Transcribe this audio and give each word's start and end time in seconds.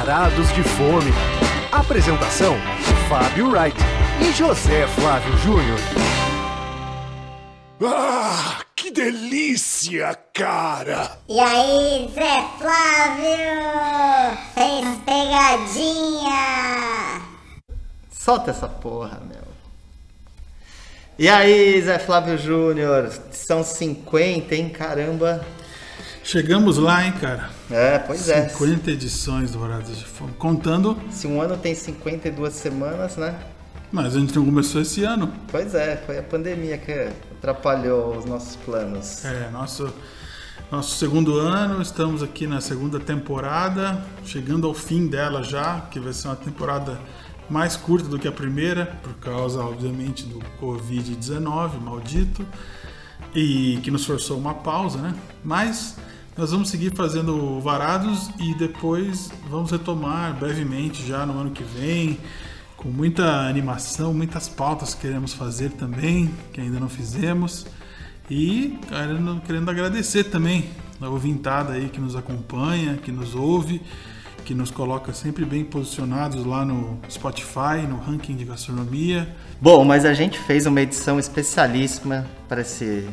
Varados 0.00 0.50
de 0.54 0.62
Fome. 0.62 1.12
Apresentação: 1.70 2.56
Fábio 3.06 3.50
Wright 3.50 3.76
e 4.22 4.32
José 4.32 4.86
Flávio 4.86 5.36
Júnior. 5.36 5.78
Ah, 7.84 8.62
que 8.74 8.90
delícia, 8.90 10.18
cara! 10.32 11.18
E 11.28 11.38
aí, 11.38 12.10
Zé 12.14 12.44
Flávio? 12.58 13.28
Fez 14.54 14.86
pegadinha? 15.04 16.40
Solta 18.10 18.52
essa 18.52 18.68
porra, 18.68 19.20
meu. 19.28 19.44
E 21.18 21.28
aí, 21.28 21.78
Zé 21.82 21.98
Flávio 21.98 22.38
Júnior? 22.38 23.12
São 23.32 23.62
50, 23.62 24.54
hein? 24.54 24.70
Caramba. 24.70 25.44
Chegamos 26.24 26.78
lá, 26.78 27.04
hein, 27.04 27.12
cara? 27.20 27.59
É, 27.70 27.98
pois 27.98 28.28
é. 28.28 28.48
50 28.48 28.90
edições 28.90 29.50
do 29.52 29.58
Varados 29.58 29.96
de 29.96 30.04
Fome. 30.04 30.32
Contando, 30.32 30.98
Se 31.10 31.26
um 31.26 31.40
ano 31.40 31.56
tem 31.56 31.74
52 31.74 32.52
semanas, 32.52 33.16
né? 33.16 33.38
mas 33.92 34.14
a 34.14 34.20
gente 34.20 34.34
não 34.36 34.44
começou 34.44 34.80
esse 34.80 35.02
ano. 35.02 35.32
Pois 35.50 35.74
é, 35.74 35.96
foi 35.96 36.18
a 36.18 36.22
pandemia 36.22 36.78
que 36.78 36.92
atrapalhou 37.38 38.16
os 38.16 38.24
nossos 38.24 38.56
planos. 38.56 39.24
É, 39.24 39.50
nosso, 39.50 39.92
nosso 40.70 40.96
segundo 40.96 41.36
ano, 41.38 41.82
estamos 41.82 42.22
aqui 42.22 42.46
na 42.46 42.60
segunda 42.60 43.00
temporada, 43.00 44.04
chegando 44.24 44.66
ao 44.66 44.74
fim 44.74 45.06
dela 45.06 45.42
já, 45.42 45.80
que 45.90 45.98
vai 45.98 46.12
ser 46.12 46.28
uma 46.28 46.36
temporada 46.36 47.00
mais 47.48 47.76
curta 47.76 48.08
do 48.08 48.16
que 48.16 48.28
a 48.28 48.32
primeira, 48.32 48.86
por 49.02 49.14
causa, 49.14 49.60
obviamente, 49.60 50.24
do 50.24 50.38
Covid-19, 50.60 51.80
maldito, 51.80 52.46
e 53.34 53.80
que 53.82 53.90
nos 53.90 54.04
forçou 54.04 54.38
uma 54.38 54.54
pausa, 54.54 54.98
né? 54.98 55.14
Mas 55.42 55.96
nós 56.36 56.52
vamos 56.52 56.70
seguir 56.70 56.94
fazendo 56.94 57.60
varados 57.60 58.30
e 58.38 58.54
depois 58.54 59.30
vamos 59.48 59.70
retomar 59.70 60.34
brevemente 60.38 61.06
já 61.06 61.26
no 61.26 61.38
ano 61.38 61.50
que 61.50 61.62
vem, 61.62 62.18
com 62.76 62.88
muita 62.88 63.48
animação, 63.48 64.14
muitas 64.14 64.48
pautas 64.48 64.94
que 64.94 65.02
queremos 65.02 65.34
fazer 65.34 65.70
também, 65.72 66.30
que 66.52 66.60
ainda 66.60 66.80
não 66.80 66.88
fizemos. 66.88 67.66
E 68.30 68.78
querendo, 68.88 69.42
querendo 69.42 69.70
agradecer 69.70 70.24
também 70.24 70.70
a 71.00 71.08
ouvintada 71.08 71.74
aí 71.74 71.88
que 71.88 72.00
nos 72.00 72.14
acompanha, 72.14 72.96
que 72.96 73.10
nos 73.10 73.34
ouve, 73.34 73.82
que 74.44 74.54
nos 74.54 74.70
coloca 74.70 75.12
sempre 75.12 75.44
bem 75.44 75.64
posicionados 75.64 76.44
lá 76.46 76.64
no 76.64 76.98
Spotify, 77.10 77.86
no 77.88 77.98
ranking 77.98 78.36
de 78.36 78.44
gastronomia. 78.44 79.34
Bom, 79.60 79.84
mas 79.84 80.04
a 80.04 80.14
gente 80.14 80.38
fez 80.38 80.64
uma 80.64 80.80
edição 80.80 81.18
especialíssima 81.18 82.26
para 82.48 82.62
esse, 82.62 83.08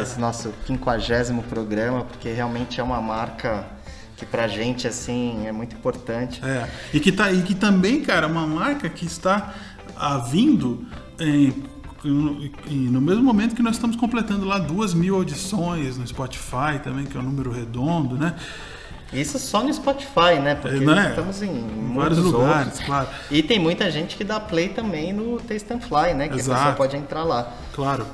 esse 0.00 0.18
nosso 0.20 0.52
quinquagésimo 0.66 1.42
programa, 1.44 2.04
porque 2.04 2.30
realmente 2.32 2.80
é 2.80 2.82
uma 2.82 3.00
marca 3.00 3.66
que 4.16 4.24
pra 4.24 4.48
gente, 4.48 4.86
assim, 4.88 5.46
é 5.46 5.52
muito 5.52 5.76
importante. 5.76 6.42
É, 6.44 6.68
e 6.92 7.00
que, 7.00 7.12
tá, 7.12 7.30
e 7.30 7.42
que 7.42 7.54
também, 7.54 8.00
cara, 8.02 8.26
uma 8.26 8.46
marca 8.46 8.88
que 8.88 9.04
está 9.04 9.52
vindo 10.30 10.86
em- 11.18 11.52
em- 12.04 12.88
no 12.88 13.00
mesmo 13.00 13.22
momento 13.22 13.54
que 13.54 13.62
nós 13.62 13.74
estamos 13.76 13.96
completando 13.96 14.44
lá 14.44 14.58
duas 14.58 14.94
mil 14.94 15.14
audições 15.16 15.96
no 15.98 16.06
Spotify 16.06 16.78
também, 16.82 17.04
que 17.04 17.16
é 17.16 17.20
um 17.20 17.22
número 17.24 17.50
redondo, 17.50 18.16
né? 18.16 18.34
Isso 19.12 19.38
só 19.38 19.62
no 19.62 19.72
Spotify, 19.72 20.38
né? 20.42 20.56
Porque 20.56 20.76
é? 20.84 21.08
estamos 21.10 21.40
em, 21.42 21.48
Em 21.50 21.94
vários 21.94 22.18
lugares, 22.18 22.66
outros. 22.66 22.84
claro. 22.86 23.08
E 23.30 23.42
tem 23.42 23.58
muita 23.58 23.90
gente 23.90 24.16
que 24.16 24.24
dá 24.24 24.40
play 24.40 24.68
também 24.70 25.12
no 25.12 25.38
Taste 25.40 25.72
and 25.72 25.80
Fly, 25.80 26.14
né? 26.14 26.28
Que 26.28 26.34
a 26.34 26.38
Exato. 26.38 26.58
pessoa 26.58 26.74
pode 26.74 26.96
entrar 26.96 27.22
lá. 27.24 27.52
Claro. 27.72 28.06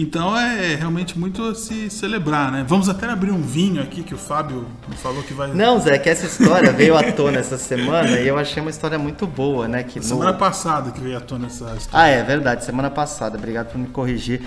Então 0.00 0.36
é 0.38 0.76
realmente 0.76 1.18
muito 1.18 1.42
a 1.42 1.56
se 1.56 1.90
celebrar, 1.90 2.52
né? 2.52 2.64
Vamos 2.68 2.88
até 2.88 3.06
abrir 3.10 3.32
um 3.32 3.42
vinho 3.42 3.82
aqui 3.82 4.04
que 4.04 4.14
o 4.14 4.18
Fábio 4.18 4.68
falou 5.02 5.24
que 5.24 5.34
vai. 5.34 5.52
Não, 5.52 5.80
Zé, 5.80 5.98
que 5.98 6.08
essa 6.08 6.24
história 6.24 6.70
veio 6.72 6.96
à 6.96 7.02
tona 7.10 7.40
essa 7.40 7.58
semana 7.58 8.08
e 8.20 8.28
eu 8.28 8.38
achei 8.38 8.60
uma 8.62 8.70
história 8.70 8.96
muito 8.96 9.26
boa, 9.26 9.66
né? 9.66 9.82
Que 9.82 9.98
no- 9.98 10.04
Semana 10.04 10.32
passada 10.34 10.92
que 10.92 11.00
veio 11.00 11.16
à 11.16 11.20
tona 11.20 11.46
essa 11.46 11.64
história. 11.76 11.88
Ah, 11.92 12.06
é 12.06 12.22
verdade, 12.22 12.64
semana 12.64 12.88
passada, 12.90 13.36
obrigado 13.36 13.72
por 13.72 13.78
me 13.78 13.88
corrigir. 13.88 14.40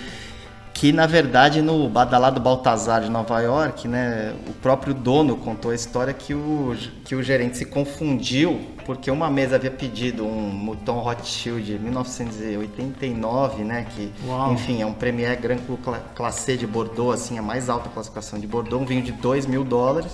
Que 0.81 0.91
na 0.91 1.05
verdade 1.05 1.61
no 1.61 1.87
badalado 1.87 2.39
Baltazar 2.41 3.01
de 3.03 3.09
Nova 3.11 3.39
York, 3.39 3.87
né, 3.87 4.33
o 4.49 4.51
próprio 4.53 4.95
dono 4.95 5.37
contou 5.37 5.69
a 5.69 5.75
história 5.75 6.11
que 6.11 6.33
o, 6.33 6.75
que 7.05 7.13
o 7.13 7.21
gerente 7.21 7.55
se 7.55 7.65
confundiu 7.65 8.59
porque 8.83 9.11
uma 9.11 9.29
mesa 9.29 9.57
havia 9.57 9.69
pedido 9.69 10.25
um 10.25 10.49
Mouton 10.49 10.97
Rothschild 10.97 11.61
de 11.63 11.77
1989, 11.77 13.63
né, 13.63 13.85
que 13.95 14.11
Uau. 14.25 14.53
enfim 14.53 14.81
é 14.81 14.85
um 14.87 14.91
Premier 14.93 15.39
Grand 15.39 15.57
Cru 15.59 15.77
Cla- 15.77 16.01
Classé 16.15 16.55
de 16.55 16.65
Bordeaux, 16.65 17.13
assim, 17.13 17.37
a 17.37 17.43
mais 17.43 17.69
alta 17.69 17.87
classificação 17.87 18.39
de 18.39 18.47
Bordeaux, 18.47 18.81
um 18.81 18.85
vinho 18.87 19.03
de 19.03 19.11
2 19.11 19.45
mil 19.45 19.63
dólares. 19.63 20.11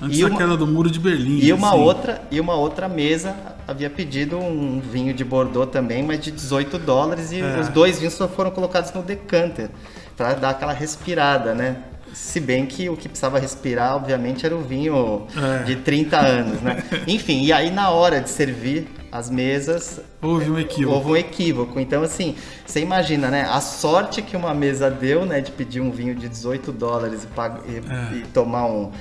Antes 0.00 0.18
E 0.18 0.22
da 0.22 0.28
uma- 0.28 0.38
queda 0.38 0.56
do 0.56 0.66
muro 0.66 0.88
de 0.90 1.00
Berlim. 1.00 1.40
e 1.40 1.52
uma 1.52 1.70
assim. 1.70 1.78
outra 1.80 2.22
e 2.30 2.38
uma 2.40 2.54
outra 2.54 2.88
mesa 2.88 3.34
havia 3.66 3.90
pedido 3.90 4.36
um 4.38 4.80
vinho 4.80 5.12
de 5.12 5.24
Bordeaux 5.24 5.68
também, 5.72 6.04
mas 6.04 6.20
de 6.20 6.30
18 6.30 6.78
dólares 6.78 7.32
e 7.32 7.40
É. 7.40 7.58
os 7.60 7.68
dois 7.68 7.98
vinhos 7.98 8.14
só 8.14 8.28
foram 8.28 8.52
colocados 8.52 8.92
no 8.92 9.02
decanter 9.02 9.70
para 10.16 10.34
dar 10.34 10.50
aquela 10.50 10.72
respirada, 10.72 11.54
né? 11.54 11.76
Se 12.12 12.38
bem 12.38 12.64
que 12.64 12.88
o 12.88 12.96
que 12.96 13.08
precisava 13.08 13.40
respirar, 13.40 13.96
obviamente, 13.96 14.46
era 14.46 14.54
o 14.54 14.62
vinho 14.62 15.26
É. 15.36 15.64
de 15.64 15.76
30 15.76 16.16
anos, 16.18 16.60
né? 16.62 16.82
Enfim, 17.08 17.42
e 17.42 17.52
aí 17.52 17.70
na 17.72 17.90
hora 17.90 18.20
de 18.20 18.30
servir 18.30 18.86
as 19.10 19.28
mesas, 19.30 20.00
Houve 20.22 20.48
um 20.50 20.58
equívoco. 20.58 20.96
houve 20.96 21.10
um 21.10 21.16
equívoco. 21.16 21.80
Então, 21.80 22.02
assim, 22.04 22.36
você 22.64 22.80
imagina, 22.80 23.30
né? 23.30 23.48
A 23.50 23.60
sorte 23.60 24.22
que 24.22 24.36
uma 24.36 24.54
mesa 24.54 24.88
deu, 24.90 25.26
né? 25.26 25.40
De 25.40 25.50
pedir 25.50 25.80
um 25.80 25.90
vinho 25.90 26.14
de 26.14 26.28
18 26.28 26.70
dólares 26.70 27.24
e, 27.24 27.70
e- 27.72 27.76
É. 27.76 28.16
e 28.18 28.20
tomar 28.32 28.66
um, 28.66 28.92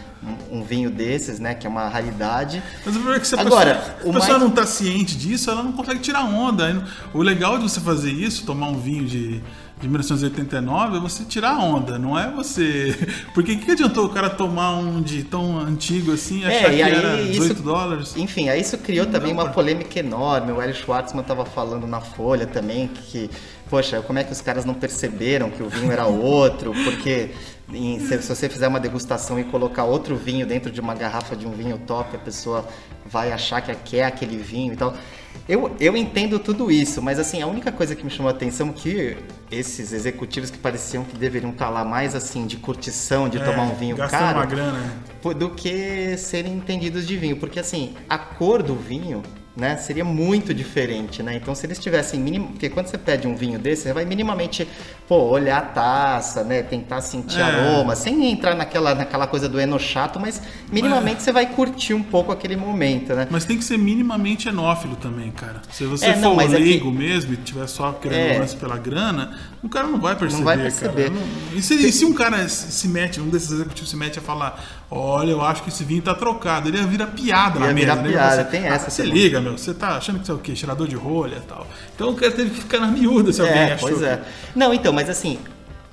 um, 0.52 0.60
um 0.60 0.64
vinho 0.64 0.90
desses, 0.90 1.40
né? 1.40 1.54
Que 1.54 1.68
é 1.68 1.70
uma 1.70 1.88
raridade. 1.88 2.64
Mas 2.84 2.96
o 2.96 3.00
problema 3.00 3.18
é 3.18 3.20
que 3.20 3.28
se 3.28 3.36
a 3.36 3.42
Agora, 3.42 3.76
pessoa, 3.76 3.92
a 3.94 3.98
pessoa 4.14 4.14
mais- 4.30 4.40
não 4.42 4.48
está 4.50 4.66
ciente 4.66 5.16
disso, 5.18 5.50
ela 5.52 5.62
não 5.64 5.72
consegue 5.72 6.00
tirar 6.00 6.24
onda. 6.26 6.84
O 7.14 7.22
legal 7.22 7.58
de 7.58 7.64
você 7.64 7.80
fazer 7.80 8.12
isso, 8.12 8.44
tomar 8.46 8.68
um 8.70 8.78
vinho 8.80 9.06
de, 9.06 9.42
de 9.84 9.90
1989, 9.90 10.98
é 10.98 11.00
você 11.00 11.24
tirar 11.26 11.58
onda, 11.60 12.00
não 12.00 12.18
é 12.18 12.32
você. 12.32 12.96
Porque 13.36 13.56
que, 13.56 13.66
que 13.66 13.72
adiantou 13.72 14.06
o 14.06 14.10
cara 14.10 14.30
tomar 14.30 14.78
um 14.78 15.02
de 15.02 15.24
tão 15.24 15.60
antigo 15.60 16.14
assim 16.14 16.40
e 16.42 16.46
achar 16.46 16.70
É, 16.70 16.74
e 16.74 16.76
que 16.78 16.84
aí 16.84 16.94
era 16.94 17.22
isso- 17.22 17.32
18 17.42 17.62
dólares? 17.64 18.14
Enfim, 18.18 18.50
aí 18.50 18.62
isso 18.62 18.78
criou 18.78 19.06
também 19.06 19.34
uma 19.34 19.50
polêmica 19.50 20.00
enorme. 20.00 20.52
O 20.54 20.62
Hélio 20.62 20.74
Schwartzman 20.76 21.22
estava 21.22 21.46
falando 21.46 21.86
na 21.86 22.00
Folha 22.00 22.48
também 22.48 22.88
que, 22.88 23.30
poxa, 23.70 24.02
como 24.02 24.18
é 24.20 24.24
que 24.24 24.32
os 24.32 24.40
caras 24.42 24.64
não 24.66 24.74
perceberam 24.74 25.50
que 25.50 25.62
o 25.62 25.68
vinho 25.70 25.92
era 25.92 26.06
outro? 26.06 26.74
Porque 26.86 27.32
em- 27.74 28.00
se, 28.00 28.22
se 28.22 28.28
você 28.36 28.48
fizer 28.48 28.68
uma 28.70 28.80
degustação 28.80 29.38
e 29.40 29.44
colocar 29.44 29.84
outro 29.84 30.16
vinho 30.16 30.46
dentro 30.46 30.72
de 30.72 30.80
uma 30.80 30.96
garrafa 30.96 31.36
de 31.36 31.46
um 31.46 31.52
vinho 31.52 31.78
top, 31.86 32.16
a 32.16 32.20
pessoa 32.20 32.66
vai 33.06 33.32
achar 33.34 33.62
que 33.62 33.76
quer 33.76 34.06
aquele 34.06 34.38
vinho 34.38 34.74
e 34.74 34.78
tal. 34.78 34.94
Eu, 35.50 35.76
eu 35.80 35.98
entendo 35.98 36.38
tudo 36.40 36.72
isso, 36.72 37.02
mas 37.02 37.18
assim, 37.20 37.42
a 37.42 37.48
única 37.48 37.72
coisa 37.72 37.96
que 37.96 38.04
me 38.06 38.10
chamou 38.10 38.30
a 38.30 38.32
atenção 38.32 38.70
é 38.70 38.72
que 38.74 39.18
esses 39.54 39.94
executivos 39.94 40.50
que 40.50 40.58
pareciam 40.58 41.04
que 41.04 41.18
deveriam 41.18 41.52
estar 41.52 41.70
lá 41.70 41.84
mais 41.86 42.16
assim 42.16 42.46
de 42.46 42.58
curtição, 42.58 43.30
de 43.30 43.38
É, 43.38 43.44
tomar 43.44 43.64
um 43.64 43.76
vinho 43.76 43.96
caro, 43.98 44.38
uma 44.40 44.46
grana, 44.46 44.80
né? 44.80 45.34
do 45.38 45.50
que 45.52 46.18
serem 46.18 46.54
entendidos 46.54 47.08
de 47.08 47.16
vinho, 47.18 47.38
porque 47.38 47.60
assim, 47.60 47.94
a 48.10 48.18
cor 48.18 48.62
do 48.62 48.76
vinho, 48.76 49.22
né, 49.56 49.78
seria 49.78 50.04
muito 50.04 50.52
diferente, 50.52 51.22
né? 51.22 51.36
Então, 51.36 51.54
se 51.54 51.64
eles 51.68 51.78
tivessem 51.78 52.20
mínimo, 52.20 52.48
porque 52.48 52.70
quando 52.70 52.88
você 52.88 52.98
pede 52.98 53.28
um 53.28 53.36
vinho 53.36 53.60
desse, 53.60 53.84
você 53.84 53.94
vai 53.94 54.04
minimamente, 54.04 54.68
pô, 55.08 55.16
olhar 55.30 55.60
a 55.60 55.62
taça, 55.62 56.44
né, 56.44 56.64
tentar 56.64 57.02
sentir 57.02 57.40
É. 57.40 57.44
aroma, 57.44 57.96
sem 57.96 58.32
entrar 58.32 58.56
naquela 58.56 58.96
naquela 58.96 59.28
coisa 59.28 59.48
do 59.48 59.60
eno 59.60 59.80
chato, 59.80 60.20
mas 60.20 60.42
minimamente 60.72 61.22
você 61.22 61.32
vai 61.32 61.46
curtir 61.46 61.94
um 61.94 62.02
pouco 62.02 62.32
aquele 62.32 62.56
momento, 62.56 63.14
né? 63.14 63.28
Mas 63.30 63.46
tem 63.46 63.56
que 63.56 63.64
ser 63.64 63.78
minimamente 63.78 64.50
enófilo 64.50 64.96
também, 64.96 65.30
cara. 65.30 65.62
Se 65.72 65.86
você 65.86 66.08
É, 66.08 66.14
for 66.16 66.22
não, 66.22 66.42
é 66.42 66.48
que- 66.48 66.54
leigo 66.56 66.92
mesmo 66.92 67.34
e 67.34 67.38
tiver 67.38 67.68
só 67.68 67.92
querendo 67.94 68.30
É. 68.36 68.40
lance 68.40 68.56
pela 68.56 68.78
grana, 68.80 69.38
o 69.64 69.70
cara 69.70 69.88
não 69.88 70.00
vai 70.00 70.16
perceber, 70.16 70.44
vai 70.44 70.58
perceber. 70.58 71.10
cara. 71.10 71.16
Não- 71.16 71.58
E 71.58 71.62
se, 71.62 71.74
e 71.76 71.92
se 71.92 72.06
um 72.06 72.14
cara 72.14 72.48
se 72.50 72.88
mete, 72.88 73.20
um 73.22 73.30
desses 73.30 73.52
executivos 73.52 73.90
se 73.90 73.96
mete 73.96 74.20
a 74.20 74.22
falar, 74.22 74.64
olha, 74.92 75.32
eu 75.32 75.42
acho 75.42 75.64
que 75.64 75.70
esse 75.70 75.84
vinho 75.84 76.02
tá 76.02 76.14
trocado, 76.14 76.68
ele 76.70 76.78
ia 76.78 76.86
virar 76.88 77.08
piada 77.08 77.60
Ia 77.60 77.68
na 77.68 77.74
virar 77.74 77.96
mesa. 77.96 78.08
né? 78.08 78.12
piada, 78.14 78.36
Você- 78.44 78.50
tem 78.50 78.68
ah, 78.68 78.74
essa 78.76 78.90
Você 78.90 79.04
também. 79.04 79.18
liga, 79.18 79.40
meu, 79.42 79.58
você 79.58 79.74
tá 79.74 79.98
achando 79.98 80.20
que 80.20 80.26
você 80.26 80.32
é 80.32 80.36
o 80.36 80.40
quê? 80.40 80.56
Cheirador 80.56 80.88
de 80.88 80.96
rolha 80.96 81.38
e 81.38 81.48
tal. 81.48 81.66
Então 81.96 82.10
o 82.10 82.16
cara 82.16 82.32
teve 82.32 82.50
que 82.52 82.62
ficar 82.62 82.80
na 82.80 82.88
miúda 82.88 83.32
se 83.32 83.42
alguém 83.42 83.56
É, 83.58 83.74
achou. 83.74 83.90
pois 83.90 84.02
é. 84.02 84.22
Não, 84.56 84.74
então, 84.74 84.92
mas 84.92 85.10
assim, 85.10 85.40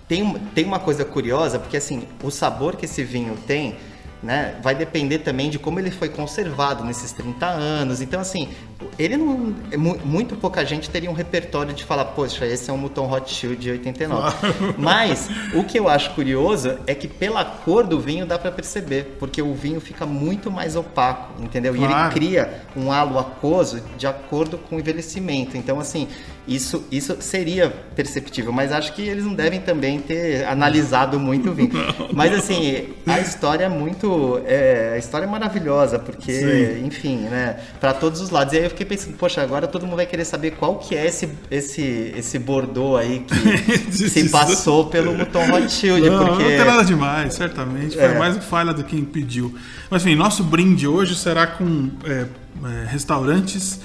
tem, 0.08 0.34
tem 0.54 0.64
uma 0.64 0.78
coisa 0.80 1.04
curiosa, 1.04 1.58
porque 1.58 1.76
assim, 1.76 2.02
o 2.22 2.30
sabor 2.30 2.74
que 2.76 2.84
esse 2.84 3.04
vinho 3.04 3.36
tem, 3.46 3.76
né, 4.22 4.56
vai 4.62 4.74
depender 4.74 5.18
também 5.20 5.48
de 5.48 5.58
como 5.58 5.78
ele 5.78 5.90
foi 5.90 6.08
conservado 6.08 6.84
nesses 6.84 7.12
30 7.12 7.46
anos. 7.46 8.00
Então, 8.00 8.20
assim, 8.20 8.48
ele 8.98 9.16
não. 9.16 9.54
é 9.70 9.76
mu- 9.76 9.98
Muito 10.04 10.36
pouca 10.36 10.64
gente 10.64 10.88
teria 10.90 11.10
um 11.10 11.14
repertório 11.14 11.72
de 11.72 11.84
falar, 11.84 12.04
poxa, 12.06 12.46
esse 12.46 12.70
é 12.70 12.72
um 12.72 12.76
Mouton 12.78 13.10
Hot 13.10 13.32
Shield 13.32 13.56
de 13.56 13.70
89. 13.72 14.36
Mas 14.78 15.28
o 15.54 15.64
que 15.64 15.78
eu 15.78 15.88
acho 15.88 16.10
curioso 16.14 16.78
é 16.86 16.94
que 16.94 17.06
pela 17.08 17.44
cor 17.44 17.84
do 17.86 17.98
vinho 18.00 18.26
dá 18.26 18.38
pra 18.38 18.50
perceber, 18.50 19.16
porque 19.18 19.40
o 19.42 19.54
vinho 19.54 19.80
fica 19.80 20.06
muito 20.06 20.50
mais 20.50 20.76
opaco, 20.76 21.42
entendeu? 21.42 21.74
E 21.76 21.78
ele 21.78 21.88
Claro. 21.92 22.12
cria 22.14 22.62
um 22.76 22.90
halo 22.92 23.18
aquoso 23.18 23.82
de 23.98 24.06
acordo 24.06 24.56
com 24.58 24.76
o 24.76 24.78
envelhecimento. 24.80 25.56
Então, 25.56 25.78
assim, 25.80 26.08
isso, 26.48 26.84
isso 26.90 27.16
seria 27.20 27.70
perceptível, 27.94 28.52
mas 28.52 28.72
acho 28.72 28.92
que 28.94 29.02
eles 29.02 29.24
não 29.24 29.34
devem 29.34 29.60
também 29.60 30.00
ter 30.00 30.44
analisado 30.46 31.18
muito 31.20 31.50
o 31.50 31.54
vinho. 31.54 31.70
Mas, 32.12 32.32
assim, 32.34 32.88
a 33.06 33.20
história 33.20 33.64
é 33.64 33.68
muito. 33.68 34.40
é, 34.46 34.92
a 34.94 34.98
história 34.98 35.26
é 35.26 35.28
maravilhosa, 35.28 35.98
porque, 35.98 36.32
Sim. 36.32 36.86
enfim, 36.86 37.16
né, 37.28 37.56
para 37.78 37.92
todos 37.92 38.20
os 38.20 38.30
lados. 38.30 38.52
E 38.54 38.58
aí 38.58 38.69
eu 38.70 38.76
fiquei 38.76 38.86
pensando, 38.86 39.16
poxa, 39.16 39.42
agora 39.42 39.66
todo 39.66 39.84
mundo 39.86 39.96
vai 39.96 40.06
querer 40.06 40.24
saber 40.24 40.52
qual 40.52 40.78
que 40.78 40.94
é 40.94 41.06
esse, 41.06 41.28
esse, 41.50 42.12
esse 42.16 42.38
Bordeaux 42.38 42.98
aí 43.00 43.20
que 43.20 43.92
se 44.08 44.28
passou 44.28 44.86
pelo 44.86 45.14
Mouton 45.14 45.44
Rothschild, 45.46 46.08
Não, 46.08 46.26
porque. 46.26 46.42
não 46.42 46.48
tem 46.50 46.64
nada 46.64 46.84
demais, 46.84 47.34
certamente. 47.34 47.94
Foi 47.96 48.04
É. 48.04 48.18
mais 48.18 48.36
falha 48.44 48.72
do 48.72 48.84
que 48.84 48.96
impediu. 48.96 49.54
Mas 49.90 50.04
enfim, 50.06 50.14
nosso 50.14 50.44
brinde 50.44 50.86
hoje 50.86 51.14
será 51.14 51.46
com 51.46 51.90
é, 52.04 52.26
é, 52.64 52.86
restaurantes 52.88 53.80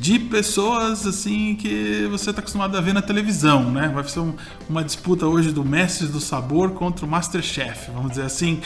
de 0.00 0.18
pessoas 0.18 1.06
assim 1.06 1.54
que 1.56 2.06
você 2.10 2.30
está 2.30 2.40
acostumado 2.40 2.76
a 2.76 2.80
ver 2.80 2.92
na 2.94 3.02
televisão, 3.02 3.70
né? 3.70 3.88
Vai 3.92 4.04
ser 4.04 4.20
um- 4.20 4.34
uma 4.68 4.84
disputa 4.84 5.26
hoje 5.26 5.50
do 5.52 5.64
Mestres 5.64 6.10
do 6.10 6.20
Sabor 6.20 6.70
contra 6.70 7.04
o 7.04 7.08
Masterchef, 7.08 7.90
vamos 7.90 8.10
dizer 8.10 8.22
assim. 8.22 8.60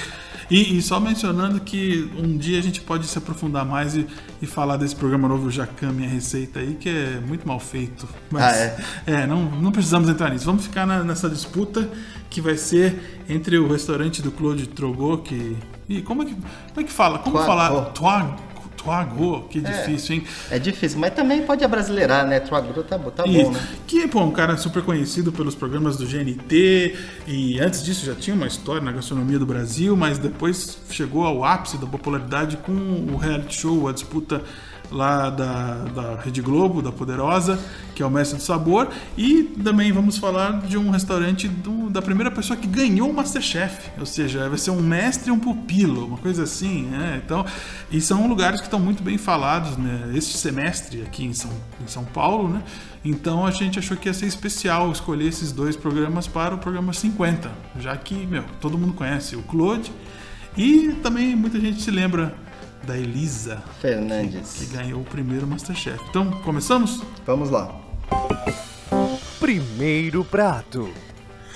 E, 0.50 0.76
e 0.76 0.82
só 0.82 1.00
mencionando 1.00 1.60
que 1.60 2.10
um 2.18 2.36
dia 2.36 2.58
a 2.58 2.62
gente 2.62 2.80
pode 2.80 3.06
se 3.06 3.16
aprofundar 3.16 3.64
mais 3.64 3.94
e, 3.96 4.06
e 4.42 4.46
falar 4.46 4.76
desse 4.76 4.94
programa 4.94 5.26
novo 5.26 5.50
Jacan 5.50 5.92
Minha 5.92 6.08
Receita 6.08 6.58
aí, 6.60 6.74
que 6.78 6.88
é 6.90 7.20
muito 7.26 7.48
mal 7.48 7.58
feito. 7.58 8.06
Mas, 8.30 8.42
Ah, 8.42 8.56
é? 8.56 8.76
é, 9.06 9.26
não, 9.26 9.42
não 9.50 9.72
precisamos 9.72 10.08
entrar 10.10 10.30
nisso. 10.30 10.44
Vamos 10.44 10.64
ficar 10.64 10.84
na- 10.86 11.02
nessa 11.02 11.30
disputa 11.30 11.88
que 12.28 12.40
vai 12.42 12.56
ser 12.58 13.22
entre 13.28 13.56
o 13.58 13.68
restaurante 13.70 14.20
do 14.20 14.30
Claude 14.30 14.66
Trogot, 14.66 15.22
que. 15.28 15.56
E 15.88 16.02
como 16.02 16.22
é 16.22 16.26
que, 16.26 16.34
como 16.34 16.80
é 16.80 16.84
que 16.84 16.92
fala? 16.92 17.18
Como 17.18 17.36
Toigot. 17.36 17.46
falar? 17.46 17.68
Toigot. 17.92 18.42
Toigot, 18.84 19.48
que 19.48 19.60
difícil, 19.60 20.16
hein? 20.16 20.24
É 20.50 20.58
difícil, 20.58 20.98
mas 20.98 21.14
também 21.14 21.42
pode 21.42 21.64
abrasileirar, 21.64 22.26
né? 22.26 22.40
Troagro 22.40 22.82
tá, 22.82 22.98
tá 22.98 23.24
Isso. 23.26 23.44
bom, 23.44 23.50
né? 23.52 23.68
Que 23.86 24.08
pô, 24.08 24.20
um 24.20 24.30
cara 24.30 24.56
super 24.56 24.82
conhecido 24.82 25.32
pelos 25.32 25.54
programas 25.54 25.96
do 25.96 26.06
GNT 26.06 26.96
e 27.26 27.60
antes 27.60 27.82
disso 27.82 28.04
já 28.04 28.14
tinha 28.14 28.34
uma 28.34 28.46
história 28.46 28.82
na 28.82 28.92
gastronomia 28.92 29.38
do 29.38 29.46
Brasil, 29.46 29.96
mas 29.96 30.18
depois 30.18 30.78
chegou 30.90 31.24
ao 31.24 31.44
ápice 31.44 31.76
da 31.78 31.86
popularidade 31.86 32.56
com 32.58 32.72
o 32.72 33.16
reality 33.16 33.60
show, 33.60 33.88
a 33.88 33.92
disputa 33.92 34.42
lá 34.92 35.30
da, 35.30 35.74
da 35.94 36.20
Rede 36.22 36.40
Globo, 36.42 36.82
da 36.82 36.92
Poderosa, 36.92 37.58
que 37.94 38.02
é 38.02 38.06
o 38.06 38.10
Mestre 38.10 38.36
do 38.38 38.42
Sabor, 38.42 38.88
e 39.16 39.42
também 39.64 39.90
vamos 39.92 40.18
falar 40.18 40.60
de 40.62 40.76
um 40.78 40.90
restaurante 40.90 41.48
do- 41.48 41.90
da 41.90 42.00
primeira 42.00 42.30
pessoa 42.30 42.56
que 42.56 42.66
ganhou 42.66 43.10
o 43.10 43.14
Masterchef, 43.14 43.90
ou 43.98 44.06
seja, 44.06 44.48
vai 44.48 44.58
ser 44.58 44.70
um 44.70 44.80
mestre 44.82 45.28
e 45.28 45.32
um 45.32 45.38
pupilo, 45.38 46.06
uma 46.06 46.18
coisa 46.18 46.44
assim, 46.44 46.82
né? 46.84 47.20
Então, 47.24 47.44
e 47.90 48.00
são 48.00 48.26
lugares 48.26 48.60
que 48.60 48.66
estão 48.66 48.80
muito 48.80 49.02
bem 49.02 49.18
falados, 49.18 49.76
né? 49.76 50.10
Este 50.14 50.36
semestre 50.38 51.02
aqui 51.02 51.24
em 51.24 51.32
São, 51.34 51.50
em 51.82 51.86
São 51.86 52.04
Paulo, 52.04 52.48
né? 52.48 52.62
Então 53.04 53.44
a 53.44 53.50
gente 53.50 53.78
achou 53.78 53.96
que 53.96 54.08
ia 54.08 54.14
ser 54.14 54.26
especial 54.26 54.90
escolher 54.92 55.26
esses 55.26 55.50
dois 55.52 55.74
programas 55.76 56.26
para 56.28 56.54
o 56.54 56.58
programa 56.58 56.92
50, 56.92 57.50
já 57.80 57.96
que, 57.96 58.14
meu, 58.14 58.44
todo 58.60 58.78
mundo 58.78 58.92
conhece 58.92 59.34
o 59.36 59.42
Claude 59.42 59.92
e 60.56 60.92
também 61.02 61.34
muita 61.34 61.58
gente 61.58 61.82
se 61.82 61.90
lembra 61.90 62.34
da 62.84 62.96
Elisa, 62.96 63.62
que 63.74 63.80
Fernandes. 63.80 64.68
ganhou 64.72 65.00
o 65.00 65.04
primeiro 65.04 65.46
Masterchef. 65.46 65.98
Então, 66.08 66.30
começamos? 66.42 67.02
Vamos 67.26 67.50
lá. 67.50 67.74
Primeiro 69.38 70.24
prato. 70.24 70.88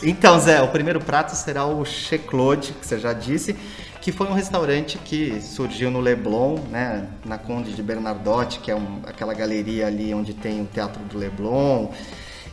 Então, 0.03 0.39
Zé, 0.39 0.61
o 0.63 0.69
primeiro 0.69 1.01
prato 1.01 1.35
será 1.35 1.65
o 1.67 1.85
Che 1.85 2.19
Claude, 2.19 2.73
que 2.75 2.87
você 2.87 2.99
já 2.99 3.13
disse, 3.13 3.57
que 4.03 4.13
foi 4.13 4.27
um 4.29 4.35
restaurante 4.35 4.99
que 4.99 5.41
surgiu 5.41 5.91
no 5.91 6.01
Leblon, 6.01 6.59
né, 6.71 7.09
na 7.25 7.39
Conde 7.39 7.73
de 7.73 7.83
Bernardotte, 7.83 8.61
que 8.61 8.71
é 8.71 8.77
um- 8.77 9.01
aquela 9.07 9.33
galeria 9.35 9.87
ali 9.87 10.13
onde 10.13 10.35
tem 10.35 10.61
o 10.61 10.67
Teatro 10.67 11.03
do 11.05 11.17
Leblon. 11.19 11.89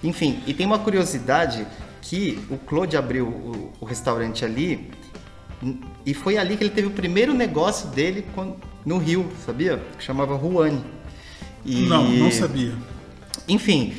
Enfim, 0.04 0.42
e 0.48 0.54
tem 0.54 0.66
uma 0.66 0.80
curiosidade 0.80 1.68
que 2.02 2.44
o 2.50 2.58
Claude 2.58 2.96
abriu 2.98 3.28
o, 3.28 3.74
o 3.80 3.86
restaurante 3.86 4.44
ali 4.46 4.92
e 6.06 6.14
foi 6.14 6.38
ali 6.38 6.58
que 6.58 6.64
ele 6.64 6.70
teve 6.72 6.88
o 6.88 6.92
primeiro 6.92 7.34
negócio 7.34 7.88
dele 7.90 8.26
no 8.86 8.98
Rio, 8.98 9.28
sabia? 9.46 9.82
Que 9.98 10.04
chamava 10.04 10.36
Ruane. 10.36 10.84
E- 11.66 11.88
Não, 11.88 12.04
não 12.04 12.32
sabia. 12.32 12.74
enfim, 13.48 13.94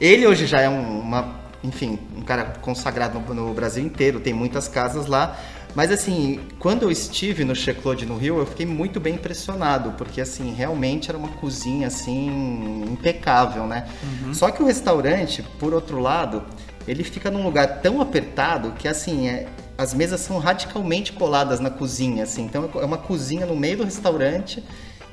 ele 0.00 0.26
hoje 0.26 0.46
já 0.46 0.60
é 0.60 0.68
um- 0.68 1.00
uma, 1.00 1.34
enfim, 1.62 1.98
um 2.16 2.22
cara 2.22 2.44
consagrado 2.60 3.18
no, 3.20 3.34
no 3.34 3.54
Brasil 3.54 3.84
inteiro, 3.84 4.20
tem 4.20 4.32
muitas 4.32 4.68
casas 4.68 5.06
lá. 5.06 5.36
Mas 5.74 5.90
assim, 5.90 6.38
quando 6.58 6.82
eu 6.82 6.90
estive 6.90 7.44
no 7.44 7.54
Che 7.54 7.72
Claude 7.72 8.04
no 8.04 8.18
Rio, 8.18 8.38
eu 8.38 8.44
fiquei 8.46 8.66
muito 8.66 9.00
bem 9.00 9.14
impressionado, 9.14 9.92
porque 9.96 10.20
assim, 10.20 10.52
realmente 10.52 11.08
era 11.08 11.16
uma 11.16 11.28
cozinha 11.28 11.86
assim 11.86 12.84
impecável, 12.90 13.66
né? 13.66 13.88
Só 14.34 14.50
que 14.50 14.62
o 14.62 14.66
restaurante, 14.66 15.42
por 15.58 15.72
outro 15.72 15.98
lado, 15.98 16.42
ele 16.86 17.02
fica 17.02 17.30
num 17.30 17.42
lugar 17.42 17.80
tão 17.80 18.02
apertado 18.02 18.72
que 18.72 18.86
assim, 18.86 19.28
é, 19.28 19.46
as 19.82 19.92
mesas 19.92 20.20
são 20.20 20.38
radicalmente 20.38 21.12
coladas 21.12 21.58
na 21.60 21.70
cozinha, 21.70 22.22
assim. 22.22 22.44
Então 22.44 22.70
é 22.74 22.84
uma 22.84 22.98
cozinha 22.98 23.44
no 23.44 23.56
meio 23.56 23.78
do 23.78 23.84
restaurante 23.84 24.62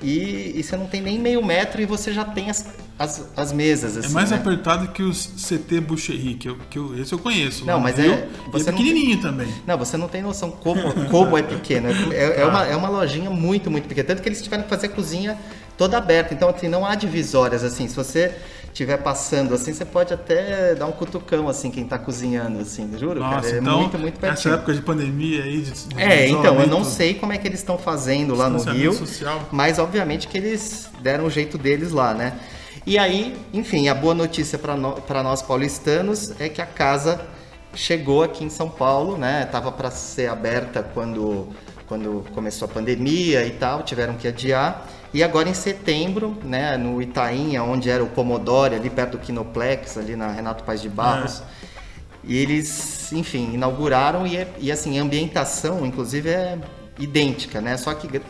e, 0.02 0.54
e 0.56 0.64
você 0.64 0.78
não 0.78 0.86
tem 0.86 1.02
nem 1.02 1.18
meio 1.18 1.44
metro 1.44 1.82
e 1.82 1.86
você 1.86 2.14
já 2.14 2.24
tem 2.24 2.50
as, 2.50 2.68
as, 3.00 3.24
as 3.38 3.54
mesas, 3.54 3.96
É 3.96 4.00
assim, 4.02 4.14
mais 4.14 4.30
né? 4.30 4.36
apertado 4.38 4.90
que 4.90 5.02
os 5.02 5.26
CT 5.26 5.80
Boucherie, 5.80 6.34
que, 6.36 6.50
eu, 6.50 6.58
que 6.70 6.78
eu, 6.78 7.00
esse 7.02 7.14
eu 7.14 7.18
conheço. 7.20 7.66
Não, 7.66 7.80
mas 7.80 7.98
Rio, 7.98 8.12
é- 8.14 8.28
e 8.48 8.52
você 8.52 8.70
é 8.70 8.74
pequenininho 8.74 9.22
também. 9.22 9.48
Não, 9.66 9.78
você 9.78 9.96
não 9.96 10.10
tem 10.10 10.22
noção 10.22 10.52
como, 10.52 10.82
como 11.10 11.38
é 11.38 11.42
pequeno. 11.42 11.88
É, 12.12 12.42
é 12.42 12.46
uma, 12.52 12.66
é 12.68 12.76
uma 12.76 12.90
lojinha 12.90 13.30
muito, 13.30 13.72
muito 13.72 13.88
pequena. 13.88 14.06
Tanto 14.10 14.22
que 14.22 14.28
eles 14.28 14.42
tiveram 14.42 14.64
que 14.64 14.70
fazer 14.70 14.88
a 14.88 14.90
cozinha 14.90 15.38
toda 15.78 15.98
aberta. 15.98 16.34
Então, 16.34 16.50
assim, 16.50 16.68
não 16.68 16.86
há 16.86 16.94
divisórias, 16.94 17.64
assim. 17.64 17.88
Se 17.88 17.96
você 17.96 18.36
estiver 18.66 18.98
passando, 18.98 19.54
assim, 19.56 19.74
você 19.74 19.86
pode 19.86 20.14
até 20.14 20.76
dar 20.76 20.86
um 20.86 20.92
cutucão, 20.92 21.48
assim, 21.48 21.72
quem 21.72 21.86
tá 21.86 21.98
cozinhando, 21.98 22.60
assim. 22.60 22.92
Juro, 23.00 23.22
Nossa, 23.22 23.42
cara. 23.44 23.56
É 23.56 23.60
então, 23.60 23.80
muito, 23.80 23.98
muito 23.98 24.16
essa 24.18 24.28
pertinho. 24.28 24.54
época 24.56 24.74
de 24.74 24.82
pandemia 24.82 25.44
aí, 25.44 25.62
de, 25.62 25.72
de 25.72 26.02
É, 26.02 26.28
então, 26.28 26.60
eu 26.60 26.68
não 26.68 26.84
sei 26.84 27.14
como 27.14 27.32
é 27.32 27.38
que 27.38 27.48
eles 27.48 27.60
estão 27.62 27.78
fazendo 27.78 28.36
lá 28.36 28.50
no 28.50 28.62
Rio, 28.62 28.92
social. 28.94 29.48
mas 29.54 29.80
obviamente 29.80 30.28
que 30.28 30.38
eles 30.38 30.90
deram 31.02 31.26
o 31.26 31.30
jeito 31.30 31.58
deles 31.58 31.92
lá, 31.94 32.14
né? 32.14 32.34
E 32.86 32.98
aí, 32.98 33.38
enfim, 33.54 33.88
a 33.88 33.94
boa 33.96 34.14
notícia 34.16 34.58
para 34.58 35.24
nós 35.24 35.42
paulistanos 35.42 36.40
é 36.40 36.50
que 36.50 36.62
a 36.62 36.66
casa 36.66 37.22
chegou 37.76 38.24
aqui 38.24 38.44
em 38.44 38.50
São 38.50 38.70
Paulo, 38.70 39.18
né? 39.18 39.46
Tava 39.46 39.72
para 39.72 39.92
ser 39.92 40.30
aberta 40.30 40.82
quando, 40.94 41.48
quando 41.88 42.26
começou 42.34 42.68
a 42.68 42.72
pandemia 42.72 43.46
e 43.46 43.52
tal, 43.52 43.84
tiveram 43.84 44.16
que 44.16 44.28
adiar. 44.28 44.88
E 45.14 45.24
agora 45.24 45.50
em 45.50 45.54
setembro, 45.54 46.38
né, 46.44 46.78
no 46.78 47.02
Itaim, 47.02 47.58
onde 47.60 47.90
era 47.90 48.04
o 48.04 48.08
Pomodoro, 48.08 48.76
ali 48.76 48.90
perto 48.90 49.14
do 49.14 49.18
Kinoplex, 49.20 49.98
ali 49.98 50.16
na 50.16 50.32
Renato 50.32 50.64
Paz 50.64 50.82
de 50.82 50.90
Barros, 50.90 51.42
e 52.24 52.38
eles, 52.38 53.12
enfim, 53.12 53.54
inauguraram 53.54 54.28
e, 54.28 54.38
é- 54.38 54.48
e 54.60 54.72
assim, 54.72 55.00
a 55.00 55.04
ambientação, 55.04 55.84
inclusive, 55.86 56.30
é 56.30 56.60
idêntica, 57.00 57.60
né? 57.60 57.76
Só 57.78 57.94
que 57.94 58.22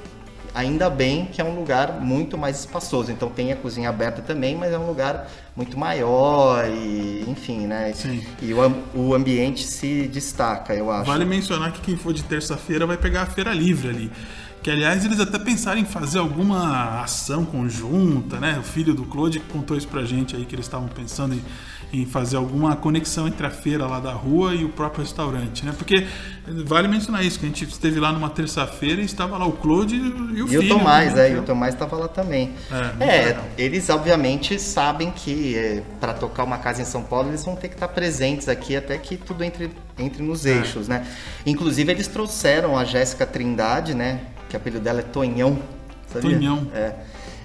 ainda 0.59 0.89
bem 0.89 1.25
que 1.25 1.41
é 1.41 1.43
um 1.43 1.55
lugar 1.55 2.01
muito 2.01 2.37
mais 2.37 2.59
espaçoso. 2.59 3.11
Então 3.11 3.29
tem 3.29 3.51
a 3.51 3.55
cozinha 3.55 3.89
aberta 3.89 4.21
também, 4.21 4.55
mas 4.55 4.73
é 4.73 4.77
um 4.77 4.87
lugar 4.87 5.29
muito 5.55 5.77
maior 5.79 6.67
e, 6.67 7.25
enfim, 7.27 7.65
né? 7.65 7.91
Sim. 7.93 8.23
E 8.41 8.53
o, 8.53 8.83
o 8.93 9.13
ambiente 9.13 9.65
se 9.65 10.07
destaca, 10.07 10.73
eu 10.73 10.91
acho. 10.91 11.05
Vale 11.05 11.25
mencionar 11.25 11.71
que 11.71 11.81
quem 11.81 11.95
for 11.95 12.13
de 12.13 12.23
terça-feira 12.23 12.85
vai 12.85 12.97
pegar 12.97 13.23
a 13.23 13.25
feira 13.25 13.53
livre 13.53 13.89
ali. 13.89 14.11
Que 14.61 14.69
aliás 14.69 15.05
eles 15.05 15.19
até 15.21 15.39
pensaram 15.39 15.79
em 15.79 15.85
fazer 15.85 16.19
alguma 16.19 17.01
ação 17.01 17.45
conjunta, 17.45 18.39
né? 18.39 18.57
O 18.59 18.63
filho 18.63 18.93
do 18.93 19.03
Claude 19.05 19.39
contou 19.39 19.77
isso 19.77 19.87
pra 19.87 20.03
gente 20.03 20.35
aí 20.35 20.45
que 20.45 20.53
eles 20.53 20.65
estavam 20.65 20.89
pensando 20.89 21.33
em, 21.33 21.41
em 21.93 22.05
fazer 22.05 22.35
alguma 22.35 22.75
conexão 22.75 23.25
entre 23.25 23.47
a 23.47 23.49
feira 23.49 23.87
lá 23.87 24.01
da 24.01 24.11
rua 24.11 24.53
e 24.53 24.65
o 24.65 24.69
próprio 24.69 25.01
restaurante, 25.01 25.65
né? 25.65 25.73
Porque 25.77 26.05
vale 26.65 26.89
mencionar 26.89 27.23
isso, 27.23 27.39
que 27.39 27.45
a 27.45 27.47
gente 27.47 27.63
esteve 27.63 28.01
lá 28.01 28.11
numa 28.11 28.29
terça-feira 28.29 29.01
e 29.01 29.05
estava 29.05 29.37
lá 29.37 29.45
o 29.45 29.53
Claude 29.53 29.95
e 29.95 30.41
o 30.41 30.45
E 30.45 30.49
filho. 30.49 30.75
o 30.75 30.77
Tomás, 30.77 31.13
né? 31.13 31.29
é, 31.29 31.33
e 31.33 31.37
o 31.37 31.43
Tomás 31.43 31.73
estava 31.73 31.95
lá 31.95 32.09
também. 32.09 32.51
É, 32.99 33.05
É, 33.29 33.39
eles 33.57 33.89
obviamente 33.89 34.59
sabem 34.59 35.09
que 35.09 35.81
para 36.01 36.13
tocar 36.13 36.43
uma 36.43 36.57
casa 36.57 36.81
em 36.81 36.85
São 36.85 37.01
Paulo 37.01 37.29
eles 37.29 37.45
vão 37.45 37.55
ter 37.55 37.69
que 37.69 37.75
estar 37.75 37.87
presentes 37.87 38.49
aqui 38.49 38.75
até 38.75 38.97
que 38.97 39.15
tudo 39.15 39.41
entre, 39.41 39.71
entre 39.97 40.21
nos 40.21 40.45
É. 40.45 40.57
eixos, 40.57 40.89
né? 40.89 41.07
Inclusive 41.45 41.89
eles 41.93 42.07
trouxeram 42.07 42.77
a 42.77 42.83
Jéssica 42.83 43.25
Trindade, 43.25 43.93
né? 43.93 44.19
Que 44.49 44.55
o 44.55 44.57
apelido 44.57 44.83
dela 44.83 44.99
é 44.99 45.03
Tonhão. 45.03 45.59
Sabia? 46.07 46.31
Tonhão. 46.31 46.67
É. 46.73 46.95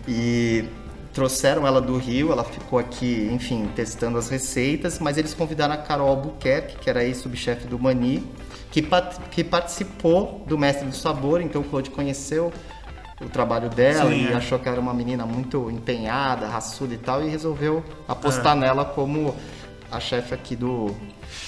E 0.08 0.64
trouxeram 1.12 1.64
ela 1.66 1.80
do 1.80 1.96
Rio, 1.96 2.32
ela 2.32 2.42
ficou 2.42 2.78
aqui, 2.78 3.28
enfim, 3.32 3.68
testando 3.76 4.18
as 4.18 4.28
receitas, 4.28 4.98
mas 4.98 5.16
eles 5.16 5.32
convidaram 5.32 5.74
a 5.74 5.76
Carol 5.76 6.08
Albuquerque, 6.08 6.76
que 6.78 6.90
era 6.90 7.04
ex-subchefe 7.04 7.68
do 7.68 7.78
Mani, 7.78 8.26
que, 8.72 8.82
pat- 8.82 9.20
que 9.30 9.44
participou 9.44 10.44
do 10.48 10.58
Mestre 10.58 10.88
do 10.88 10.96
Sabor, 10.96 11.40
então 11.40 11.60
o 11.60 11.64
Claude 11.64 11.90
conheceu 11.90 12.52
o 13.20 13.28
trabalho 13.28 13.70
dela 13.70 14.10
Sim, 14.10 14.26
e 14.26 14.32
é. 14.32 14.34
achou 14.34 14.58
que 14.58 14.68
era 14.68 14.80
uma 14.80 14.92
menina 14.92 15.24
muito 15.24 15.70
empenhada, 15.70 16.48
raçuda 16.48 16.94
e 16.94 16.98
tal, 16.98 17.24
e 17.24 17.28
resolveu 17.30 17.84
apostar 18.08 18.56
nela 18.56 18.84
como 18.84 19.36
a 19.96 20.00
chefe 20.00 20.34
aqui 20.34 20.54
do, 20.56 20.94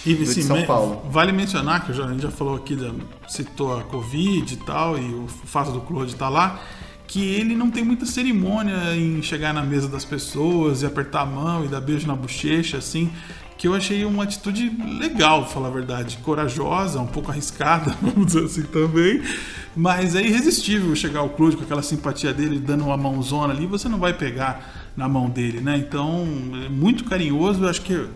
E 0.04 0.14
do 0.14 0.24
de 0.24 0.32
sim, 0.34 0.42
São 0.42 0.62
Paulo. 0.64 1.02
vale 1.10 1.32
mencionar 1.32 1.84
que 1.84 1.92
a 1.92 1.94
gente 1.94 2.22
já 2.22 2.30
falou 2.30 2.54
aqui, 2.56 2.74
da- 2.76 2.92
citou 3.28 3.76
a 3.78 3.82
Covid 3.82 4.54
e 4.54 4.56
tal, 4.58 4.98
e 4.98 5.02
o 5.14 5.26
fato 5.28 5.72
do 5.72 5.80
Claude 5.80 6.12
estar 6.12 6.28
lá, 6.28 6.60
que 7.06 7.24
ele 7.24 7.54
não 7.54 7.70
tem 7.70 7.84
muita 7.84 8.04
cerimônia 8.06 8.94
em 8.96 9.22
chegar 9.22 9.52
na 9.54 9.62
mesa 9.62 9.88
das 9.88 10.04
pessoas 10.04 10.82
e 10.82 10.86
apertar 10.86 11.20
a 11.22 11.26
mão 11.26 11.64
e 11.64 11.68
dar 11.68 11.80
beijo 11.80 12.06
na 12.06 12.16
bochecha, 12.16 12.78
assim, 12.78 13.10
que 13.56 13.66
eu 13.68 13.74
achei 13.74 14.04
uma 14.04 14.24
atitude 14.24 14.70
legal, 14.98 15.48
falar 15.48 15.68
a 15.68 15.70
verdade, 15.70 16.18
corajosa, 16.18 17.00
um 17.00 17.06
pouco 17.06 17.30
arriscada, 17.30 17.96
vamos 18.02 18.26
dizer 18.26 18.44
assim 18.44 18.62
também, 18.64 19.22
mas 19.74 20.14
é 20.14 20.22
irresistível 20.22 20.94
chegar 20.94 21.22
o 21.22 21.30
Claude 21.30 21.56
com 21.56 21.62
aquela 21.64 21.82
simpatia 21.82 22.34
dele, 22.34 22.58
dando 22.58 22.84
uma 22.84 22.96
mãozona 22.96 23.54
ali, 23.54 23.66
você 23.66 23.88
não 23.88 23.98
vai 23.98 24.12
pegar 24.12 24.85
na 24.96 25.08
mão 25.08 25.28
dele, 25.28 25.60
né? 25.60 25.76
Então, 25.76 26.26
é 26.64 26.68
muito 26.70 27.04
carinhoso, 27.04 27.64
eu 27.64 27.68
acho 27.68 27.82
que 27.82 28.06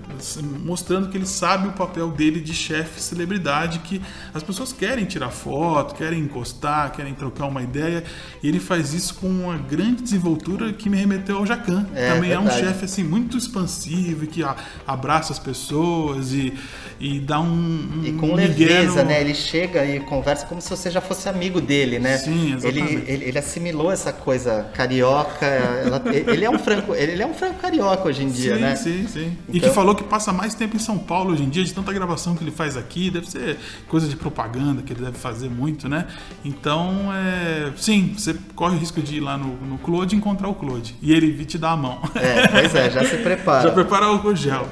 mostrando 0.65 1.09
que 1.09 1.17
ele 1.19 1.27
sabe 1.27 1.69
o 1.69 1.73
papel 1.73 2.11
dele 2.11 2.41
de 2.41 2.55
chefe 2.55 3.01
celebridade, 3.03 3.81
que 3.81 4.01
as 4.33 4.43
pessoas 4.43 4.73
querem 4.73 5.05
tirar 5.05 5.29
foto, 5.31 5.95
querem 5.95 6.21
encostar, 6.21 6.91
querem 6.93 7.13
trocar 7.13 7.47
uma 7.47 7.63
ideia, 7.63 8.03
e 8.43 8.49
ele 8.49 8.59
faz 8.59 8.95
isso 8.95 9.15
com 9.17 9.29
uma 9.29 9.59
grande 9.59 10.03
desenvoltura 10.03 10.73
que 10.73 10.89
me 10.89 10.97
remeteu 10.97 11.37
ao 11.37 11.47
Jacan. 11.47 11.87
É, 11.95 12.15
Também 12.15 12.33
é 12.33 12.39
um 12.39 12.45
verdade. 12.45 12.67
chefe 12.67 12.85
assim 12.87 13.05
muito 13.05 13.37
expansivo 13.37 14.25
e 14.25 14.27
que 14.27 14.43
abraça 14.87 15.33
as 15.33 15.39
pessoas 15.39 16.33
e, 16.33 16.55
e 17.01 17.19
dá 17.19 17.41
um, 17.41 18.03
E 18.05 18.11
um 18.11 18.17
com 18.19 18.27
migué 18.37 18.47
leveza, 18.67 19.03
no- 19.03 19.09
né? 19.09 19.21
Ele 19.23 19.35
chega 19.35 19.85
e 19.87 20.01
conversa 20.01 20.45
como 20.45 20.61
se 20.61 20.69
você 20.69 20.91
já 20.91 21.01
fosse 21.01 21.29
amigo 21.31 21.59
dele, 21.61 21.99
né? 21.99 22.19
Sim, 22.19 22.53
ele, 22.63 22.81
exatamente. 22.81 23.11
ele, 23.11 23.25
ele 23.25 23.39
assimilou 23.39 23.91
essa 23.91 24.13
coisa 24.13 24.69
carioca. 24.75 25.47
ela- 25.47 26.03
ele 26.13 26.45
é 26.45 26.51
um 26.51 26.59
franco, 26.59 26.95
ele 26.95 27.23
é 27.23 27.27
um 27.27 27.33
franco 27.33 27.55
carioca 27.59 28.07
hoje 28.07 28.23
em 28.23 28.29
dia, 28.29 28.55
sim, 28.57 28.61
né? 28.61 28.77
Sim, 28.77 29.07
sim. 29.09 29.37
E 29.49 29.57
Então- 29.57 29.71
que 29.71 29.75
falou 29.75 29.95
que 29.95 30.05
passa 30.05 30.31
mais 30.33 30.55
tempo 30.55 30.77
em 30.77 30.79
São 30.79 30.99
Paulo 30.99 31.33
hoje 31.33 31.43
em 31.43 31.49
dia, 31.49 31.65
de 31.65 31.73
tanta 31.73 31.91
gravação 31.93 32.37
que 32.37 32.45
ele 32.45 32.51
faz 32.51 32.77
aqui, 32.77 33.11
deve 33.11 33.31
ser 33.31 33.57
coisa 33.89 34.07
de 34.07 34.15
propaganda 34.17 34.83
que 34.83 34.93
ele 34.93 35.01
deve 35.03 35.17
fazer 35.17 35.49
muito, 35.49 35.89
né? 35.89 36.07
Então, 36.45 37.09
é... 37.15 37.71
sim, 37.79 38.13
você 38.17 38.35
corre 38.55 38.77
o 38.77 38.79
risco 38.79 39.01
de 39.01 39.17
ir 39.17 39.21
lá 39.21 39.39
no, 39.39 39.57
no 39.67 39.79
Claude 39.79 40.15
e 40.15 40.19
encontrar 40.19 40.49
o 40.49 40.55
Claude. 40.55 40.95
E 41.01 41.13
ele 41.15 41.31
vir 41.33 41.47
te 41.47 41.57
dar 41.57 41.71
a 41.73 41.77
mão. 41.79 41.99
É, 42.15 42.47
pois 42.49 42.75
é, 42.75 42.91
já 42.91 43.05
se 43.05 43.17
prepara. 43.25 43.69
Já 43.69 43.75
preparar 43.75 44.11
o 44.27 44.37
gel. 44.37 44.69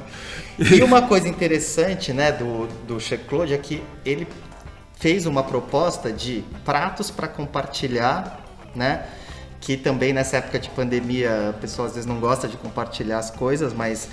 E 0.77 0.83
uma 0.83 1.03
coisa 1.03 1.29
interessante, 1.29 2.13
né, 2.13 2.33
do, 2.33 2.67
do 2.85 2.99
Che 2.99 3.17
Claude 3.17 3.55
é 3.55 3.59
que 3.59 3.81
ele 4.05 4.27
fez 4.99 5.25
uma 5.25 5.45
proposta 5.45 6.13
de 6.13 6.45
pratos 6.65 7.11
para 7.11 7.29
compartilhar, 7.29 8.45
né? 8.75 9.07
Que 9.61 9.77
também 9.77 10.13
nessa 10.13 10.39
época 10.39 10.59
de 10.59 10.69
pandemia 10.71 11.51
a 11.51 11.53
pessoa 11.53 11.87
às 11.87 11.95
vezes 11.95 12.07
não 12.07 12.19
gosta 12.19 12.49
de 12.49 12.57
compartilhar 12.57 13.19
as 13.19 13.31
coisas, 13.31 13.73
mas 13.73 14.09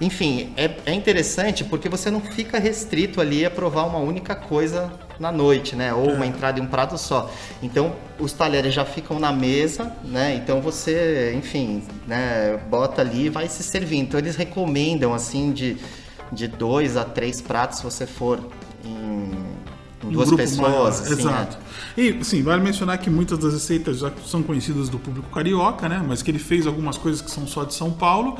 enfim, 0.00 0.52
é, 0.56 0.70
é 0.86 0.92
interessante 0.92 1.62
porque 1.62 1.88
você 1.88 2.10
não 2.10 2.20
fica 2.20 2.58
restrito 2.58 3.20
ali 3.20 3.44
a 3.46 3.50
provar 3.50 3.84
uma 3.84 3.98
única 3.98 4.34
coisa 4.34 4.92
na 5.18 5.30
noite, 5.30 5.76
né? 5.76 5.92
Ou 5.94 6.12
uma 6.12 6.26
entrada 6.26 6.58
e 6.58 6.62
um 6.62 6.66
prato 6.66 6.98
só. 6.98 7.30
Então 7.62 7.94
os 8.18 8.32
talheres 8.32 8.74
já 8.74 8.84
ficam 8.84 9.18
na 9.18 9.32
mesa, 9.32 9.92
né? 10.04 10.34
Então 10.34 10.60
você, 10.60 11.34
enfim, 11.36 11.82
né, 12.06 12.58
bota 12.68 13.00
ali 13.00 13.26
e 13.26 13.28
vai 13.28 13.48
se 13.48 13.62
servir. 13.62 13.98
Então 13.98 14.18
eles 14.18 14.36
recomendam 14.36 15.14
assim 15.14 15.52
de, 15.52 15.76
de 16.32 16.48
dois 16.48 16.96
a 16.96 17.04
três 17.04 17.40
pratos 17.40 17.78
se 17.78 17.84
você 17.84 18.06
for 18.06 18.40
em, 18.84 19.30
em 20.04 20.10
duas 20.10 20.32
pessoas. 20.32 21.00
assim, 21.00 21.12
Exato. 21.20 21.56
né? 21.56 21.62
E, 21.96 22.24
sim, 22.24 22.42
vale 22.42 22.62
mencionar 22.62 22.98
que 22.98 23.08
muitas 23.08 23.38
das 23.38 23.52
receitas 23.52 23.98
já 23.98 24.10
são 24.26 24.42
conhecidas 24.42 24.88
do 24.88 24.98
público 24.98 25.28
carioca, 25.30 25.88
né? 25.88 26.04
Mas 26.06 26.22
que 26.22 26.30
ele 26.30 26.38
fez 26.38 26.66
algumas 26.66 26.98
coisas 26.98 27.22
que 27.22 27.30
são 27.30 27.46
só 27.46 27.64
de 27.64 27.74
São 27.74 27.92
Paulo. 27.92 28.36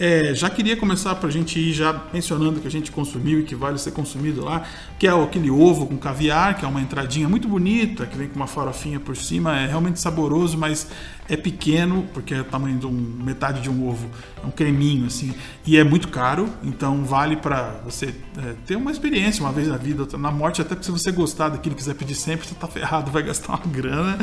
É, 0.00 0.34
já 0.34 0.48
queria 0.48 0.78
começar 0.78 1.14
para 1.16 1.28
a 1.28 1.30
gente 1.30 1.60
ir 1.60 1.74
já 1.74 2.06
mencionando 2.10 2.58
que 2.58 2.66
a 2.66 2.70
gente 2.70 2.90
consumiu 2.90 3.40
e 3.40 3.42
que 3.42 3.54
vale 3.54 3.76
ser 3.76 3.90
consumido 3.90 4.42
lá, 4.42 4.64
que 4.98 5.06
é 5.06 5.10
aquele 5.10 5.50
ovo 5.50 5.86
com 5.86 5.98
caviar, 5.98 6.56
que 6.56 6.64
é 6.64 6.68
uma 6.68 6.80
entradinha 6.80 7.28
muito 7.28 7.46
bonita, 7.46 8.06
que 8.06 8.16
vem 8.16 8.26
com 8.26 8.36
uma 8.36 8.46
farofinha 8.46 8.98
por 8.98 9.14
cima, 9.14 9.60
é 9.60 9.66
realmente 9.66 10.00
saboroso, 10.00 10.56
mas 10.56 10.88
é 11.28 11.36
pequeno, 11.36 12.08
porque 12.14 12.32
é 12.34 12.40
o 12.40 12.44
tamanho 12.44 12.78
de 12.78 12.86
um, 12.86 12.90
metade 12.90 13.60
de 13.60 13.68
um 13.68 13.86
ovo, 13.86 14.08
é 14.42 14.46
um 14.46 14.50
creminho 14.50 15.06
assim, 15.06 15.34
e 15.66 15.76
é 15.76 15.84
muito 15.84 16.08
caro, 16.08 16.48
então 16.64 17.04
vale 17.04 17.36
para 17.36 17.80
você 17.84 18.06
é, 18.38 18.54
ter 18.66 18.76
uma 18.76 18.90
experiência 18.90 19.44
uma 19.44 19.52
vez 19.52 19.68
na 19.68 19.76
vida, 19.76 20.06
na 20.16 20.32
morte, 20.32 20.62
até 20.62 20.74
porque 20.74 20.86
se 20.86 20.90
você 20.90 21.12
gostar 21.12 21.50
daquilo 21.50 21.74
e 21.74 21.78
quiser 21.78 21.94
pedir 21.94 22.14
sempre, 22.14 22.48
você 22.48 22.54
tá 22.54 22.66
ferrado, 22.66 23.10
vai 23.10 23.22
gastar 23.22 23.54
uma 23.54 23.66
grana. 23.66 24.18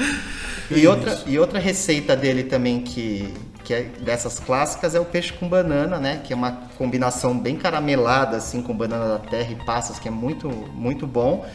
E 0.70 0.86
É 0.86 0.90
outra, 0.90 1.14
isso. 1.14 1.24
e 1.28 1.40
outra 1.40 1.60
receita 1.60 2.16
dele 2.16 2.44
também 2.44 2.82
que, 2.82 3.34
que 3.64 3.74
é 3.74 3.84
dessas 4.02 4.38
clássicas 4.40 4.94
é 4.94 5.00
o 5.00 5.06
peixe 5.06 5.32
com 5.32 5.48
banana, 5.48 5.67
né? 5.76 6.22
Que 6.24 6.34
é 6.34 6.36
uma 6.36 6.52
combinação 6.78 7.38
bem 7.38 7.56
caramelada, 7.56 8.38
assim, 8.38 8.62
com 8.62 8.76
banana 8.76 9.18
da 9.18 9.20
terra 9.20 9.52
e 9.52 9.56
passas, 9.56 10.00
que 10.00 10.08
é 10.08 10.12
muito, 10.12 10.50
muito 10.50 11.06
bom. 11.06 11.46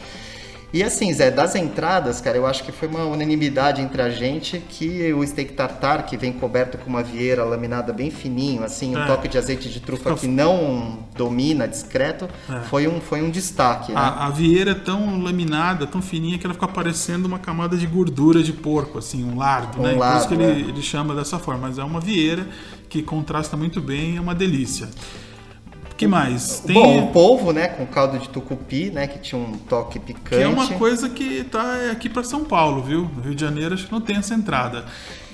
E 0.73 0.81
assim, 0.83 1.13
Zé, 1.13 1.29
das 1.29 1.53
entradas, 1.55 2.19
cara, 2.19 2.35
eu 2.35 2.47
acho 2.47 2.63
que 2.63 2.71
foi 2.71 2.87
uma 2.87 3.05
unanimidade 3.05 3.79
entre 3.79 4.01
a 4.01 4.09
gente 4.09 4.57
que 4.57 5.13
o 5.13 5.25
steak 5.25 5.53
tartar, 5.53 6.03
que 6.07 6.17
vem 6.17 6.33
coberto 6.33 6.79
com 6.79 6.89
uma 6.89 7.03
vieira 7.03 7.43
laminada 7.43 7.93
bem 7.93 8.09
fininho, 8.09 8.63
assim, 8.63 8.95
um 8.95 9.03
É. 9.03 9.05
toque 9.05 9.27
de 9.27 9.37
azeite 9.37 9.69
de 9.69 9.79
trufa 9.79 10.09
Fica- 10.09 10.21
que 10.21 10.27
não 10.27 10.97
domina, 11.15 11.67
discreto, 11.67 12.27
É. 12.49 12.61
foi, 12.61 12.87
um, 12.87 12.99
foi 12.99 13.21
um 13.21 13.29
destaque, 13.29 13.91
né? 13.91 13.99
A, 13.99 14.25
a 14.25 14.29
vieira 14.31 14.71
é 14.71 14.73
tão 14.73 15.21
laminada, 15.21 15.85
tão 15.85 16.01
fininha, 16.01 16.39
que 16.39 16.45
ela 16.47 16.55
fica 16.55 16.67
parecendo 16.67 17.27
uma 17.27 17.37
camada 17.37 17.77
de 17.77 17.85
gordura 17.85 18.41
de 18.41 18.51
porco, 18.51 18.97
assim, 18.97 19.23
um 19.23 19.37
lardo, 19.37 19.79
Um 19.79 19.83
né? 19.83 19.91
Por 19.93 19.99
lardo, 19.99 20.19
isso 20.21 20.27
que 20.27 20.33
ele, 20.33 20.43
é. 20.43 20.69
ele 20.69 20.81
chama 20.81 21.13
dessa 21.13 21.37
forma. 21.37 21.67
Mas 21.67 21.77
é 21.77 21.83
uma 21.83 21.99
vieira 21.99 22.47
que 22.89 23.03
contrasta 23.03 23.55
muito 23.55 23.79
bem, 23.79 24.17
é 24.17 24.21
uma 24.21 24.33
delícia. 24.33 24.89
O 25.93 25.95
que 25.95 26.07
mais? 26.07 26.59
Tem, 26.59 26.73
Bom, 26.73 27.05
o 27.05 27.11
polvo, 27.11 27.53
né, 27.53 27.67
com 27.67 27.85
caldo 27.85 28.17
de 28.17 28.27
tucupi, 28.27 28.89
né, 28.89 29.05
que 29.05 29.19
tinha 29.19 29.39
um 29.39 29.53
toque 29.53 29.99
picante. 29.99 30.29
que 30.29 30.41
é 30.41 30.47
uma 30.47 30.67
coisa 30.69 31.07
que 31.07 31.43
tá 31.43 31.91
aqui 31.91 32.09
para 32.09 32.23
São 32.23 32.43
Paulo, 32.43 32.81
viu? 32.81 33.09
No 33.15 33.21
Rio 33.21 33.35
de 33.35 33.41
Janeiro 33.41 33.75
acho 33.75 33.85
que 33.85 33.91
não 33.91 34.01
tem 34.01 34.17
essa 34.17 34.33
entrada. 34.33 34.85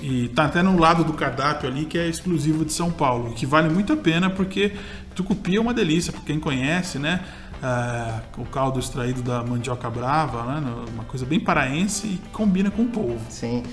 E 0.01 0.28
tá 0.30 0.46
até 0.46 0.62
no 0.62 0.78
lado 0.78 1.04
do 1.06 1.13
cardápio 1.13 1.70
ali 1.70 1.86
que 1.86 1.98
é 1.98 2.08
exclusivo 2.08 2.66
de 2.66 2.74
São 2.74 2.92
Paulo, 2.92 3.34
que 3.34 3.46
vale 3.46 3.70
muito 3.70 3.94
a 3.94 3.98
pena 3.98 4.30
porque 4.30 4.74
tucupi 5.16 5.56
é 5.56 5.62
uma 5.62 5.74
delícia, 5.74 6.12
para 6.12 6.22
quem 6.22 6.39
conhece, 6.39 7.00
né? 7.00 7.22
Ah, 7.62 8.22
o 8.38 8.46
caldo 8.46 8.80
extraído 8.80 9.22
da 9.22 9.44
mandioca 9.44 9.89
brava, 9.89 10.44
né? 10.44 10.74
Uma 10.94 11.04
coisa 11.06 11.25
bem 11.25 11.39
paraense 11.39 12.08
e 12.08 12.22
combina 12.32 12.70
com 12.70 12.84
o 12.84 12.88
polvo. 12.88 13.20
Sim. 13.30 13.63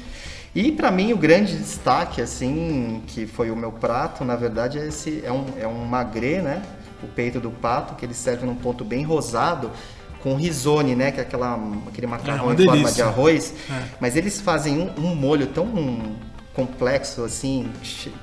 E 0.55 0.73
pra 0.73 0.91
mim 0.91 1.13
o 1.13 1.19
grande 1.19 1.57
destaque, 1.57 2.21
assim, 2.21 3.03
que 3.07 3.27
foi 3.27 3.51
o 3.51 3.57
meu 3.57 3.71
prato, 3.71 4.25
na 4.25 4.35
verdade, 4.35 4.79
é 4.79 4.87
esse 4.89 5.23
é 5.23 5.31
um, 5.31 5.45
é 5.61 5.69
um 5.69 5.85
magre, 5.85 6.41
né? 6.41 6.63
O 7.03 7.07
peito 7.09 7.41
do 7.41 7.51
pato, 7.51 7.95
que 7.95 8.05
ele 8.05 8.15
serve 8.15 8.47
num 8.47 8.55
ponto 8.55 8.85
bem 8.85 9.05
rosado, 9.05 9.71
com 10.23 10.35
risone, 10.35 10.97
né? 10.97 11.13
Que 11.13 11.21
é 11.21 11.23
aquela, 11.23 11.59
aquele 11.87 12.07
macarrão 12.07 12.47
uma 12.47 12.55
em 12.55 12.65
forma 12.65 12.93
de 12.93 13.03
arroz. 13.03 13.55
É. 13.71 13.85
Mas 14.01 14.17
eles 14.17 14.41
fazem 14.41 14.79
um, 14.79 14.93
um 14.99 15.15
molho 15.15 15.47
tão 15.47 16.17
complexo, 16.55 17.23
assim, 17.23 17.71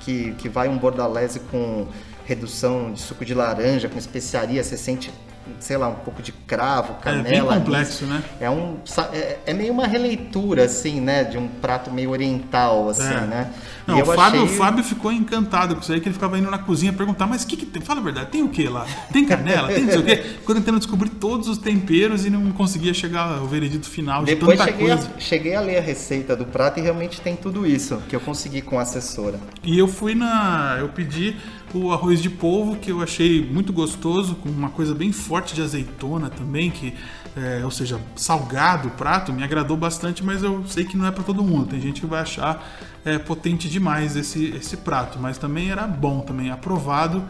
que, 0.00 0.32
que 0.32 0.48
vai 0.48 0.68
um 0.68 0.76
bordalese 0.76 1.38
com 1.38 1.86
redução 2.26 2.92
de 2.92 3.00
suco 3.00 3.24
de 3.24 3.32
laranja, 3.32 3.88
com 3.88 3.98
especiaria, 3.98 4.62
você 4.62 4.76
sente, 4.76 5.12
sei 5.60 5.76
lá, 5.76 5.88
um 5.88 5.94
pouco 5.96 6.22
de 6.22 6.32
cravo, 6.32 6.96
É 7.00 7.04
canela. 7.04 7.22
bem 7.28 7.38
anis. 7.40 7.54
complexo, 7.64 8.04
né? 8.06 8.22
É, 8.40 8.50
um, 8.50 8.76
é, 9.12 9.38
é 9.46 9.54
meio 9.54 9.72
uma 9.72 9.86
releitura, 9.86 10.64
assim, 10.64 11.00
né? 11.00 11.24
De 11.24 11.36
um 11.38 11.46
prato 11.48 11.90
meio 11.90 12.10
oriental, 12.10 12.88
assim, 12.88 13.02
É. 13.02 13.20
né? 13.26 13.50
Não, 13.86 13.98
E 13.98 14.02
o 14.02 14.06
Fábio, 14.06 14.42
achei- 14.42 14.54
o 14.54 14.58
Fábio 14.58 14.82
ficou 14.84 15.12
encantado 15.12 15.74
com 15.74 15.82
isso 15.82 15.92
aí, 15.92 16.00
que 16.00 16.08
ele 16.08 16.14
ficava 16.14 16.38
indo 16.38 16.50
na 16.50 16.56
cozinha 16.58 16.92
perguntar, 16.92 17.26
mas 17.26 17.42
o 17.42 17.46
que, 17.46 17.56
que 17.56 17.66
tem? 17.66 17.82
Fala 17.82 18.00
a 18.00 18.02
verdade, 18.02 18.30
tem 18.30 18.42
o 18.42 18.48
que 18.48 18.66
lá? 18.68 18.86
Tem 19.12 19.24
canela? 19.26 19.68
Tem 19.68 19.82
não 19.84 19.90
sei 19.90 19.98
o 20.00 20.04
quê? 20.04 20.16
Ficou 20.40 20.54
tentando 20.54 20.78
descobrir 20.78 21.10
todos 21.10 21.48
os 21.48 21.58
temperos 21.58 22.24
e 22.24 22.30
não 22.30 22.50
conseguia 22.52 22.94
chegar 22.94 23.38
ao 23.38 23.46
veredito 23.46 23.88
final 23.88 24.24
de 24.24 24.34
Depois 24.34 24.56
tanta 24.58 24.70
cheguei 24.72 24.90
a, 24.90 24.96
coisa. 24.96 25.10
cheguei 25.18 25.54
a 25.54 25.60
ler 25.60 25.78
a 25.78 25.80
receita 25.82 26.34
do 26.34 26.46
prato 26.46 26.78
e 26.80 26.82
realmente 26.82 27.20
tem 27.20 27.36
tudo 27.36 27.66
isso 27.66 28.02
que 28.08 28.16
eu 28.16 28.20
consegui 28.20 28.62
com 28.62 28.78
a 28.78 28.82
assessora. 28.82 29.38
E 29.62 29.78
eu 29.78 29.86
fui 29.86 30.14
na. 30.14 30.76
Eu 30.80 30.88
pedi 30.88 31.36
o 31.74 31.92
arroz 31.92 32.22
de 32.22 32.30
polvo, 32.30 32.76
que 32.76 32.90
eu 32.90 33.02
achei 33.02 33.44
muito 33.44 33.72
gostoso, 33.72 34.36
com 34.36 34.48
uma 34.48 34.70
coisa 34.70 34.94
bem 34.94 35.12
forte 35.12 35.54
de 35.54 35.62
azeitona 35.62 36.30
também, 36.30 36.70
que, 36.70 36.94
é, 37.36 37.62
ou 37.64 37.70
seja, 37.70 38.00
salgado 38.14 38.88
o 38.88 38.90
prato, 38.92 39.32
me 39.32 39.42
agradou 39.42 39.76
bastante, 39.76 40.24
mas 40.24 40.42
eu 40.42 40.64
sei 40.66 40.84
que 40.84 40.96
não 40.96 41.06
é 41.06 41.10
para 41.10 41.24
todo 41.24 41.42
mundo. 41.42 41.66
Tem 41.66 41.80
gente 41.80 42.00
que 42.00 42.06
vai 42.06 42.22
achar 42.22 42.64
é, 43.04 43.18
potente 43.18 43.68
demais 43.68 44.16
esse, 44.16 44.46
esse 44.56 44.76
prato, 44.76 45.18
mas 45.20 45.36
também 45.36 45.70
era 45.70 45.86
bom, 45.86 46.20
também 46.20 46.50
aprovado. 46.50 47.24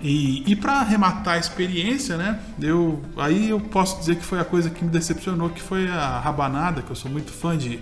E, 0.00 0.42
e 0.50 0.56
para 0.56 0.80
arrematar 0.80 1.34
a 1.34 1.38
experiência, 1.38 2.16
né? 2.16 2.38
Eu, 2.60 3.02
aí 3.16 3.48
eu 3.48 3.60
posso 3.60 3.98
dizer 3.98 4.16
que 4.16 4.24
foi 4.24 4.38
a 4.38 4.44
coisa 4.44 4.68
que 4.68 4.84
me 4.84 4.90
decepcionou, 4.90 5.48
que 5.48 5.62
foi 5.62 5.88
a 5.88 6.20
rabanada, 6.20 6.82
que 6.82 6.90
eu 6.90 6.96
sou 6.96 7.10
muito 7.10 7.32
fã 7.32 7.56
de, 7.56 7.80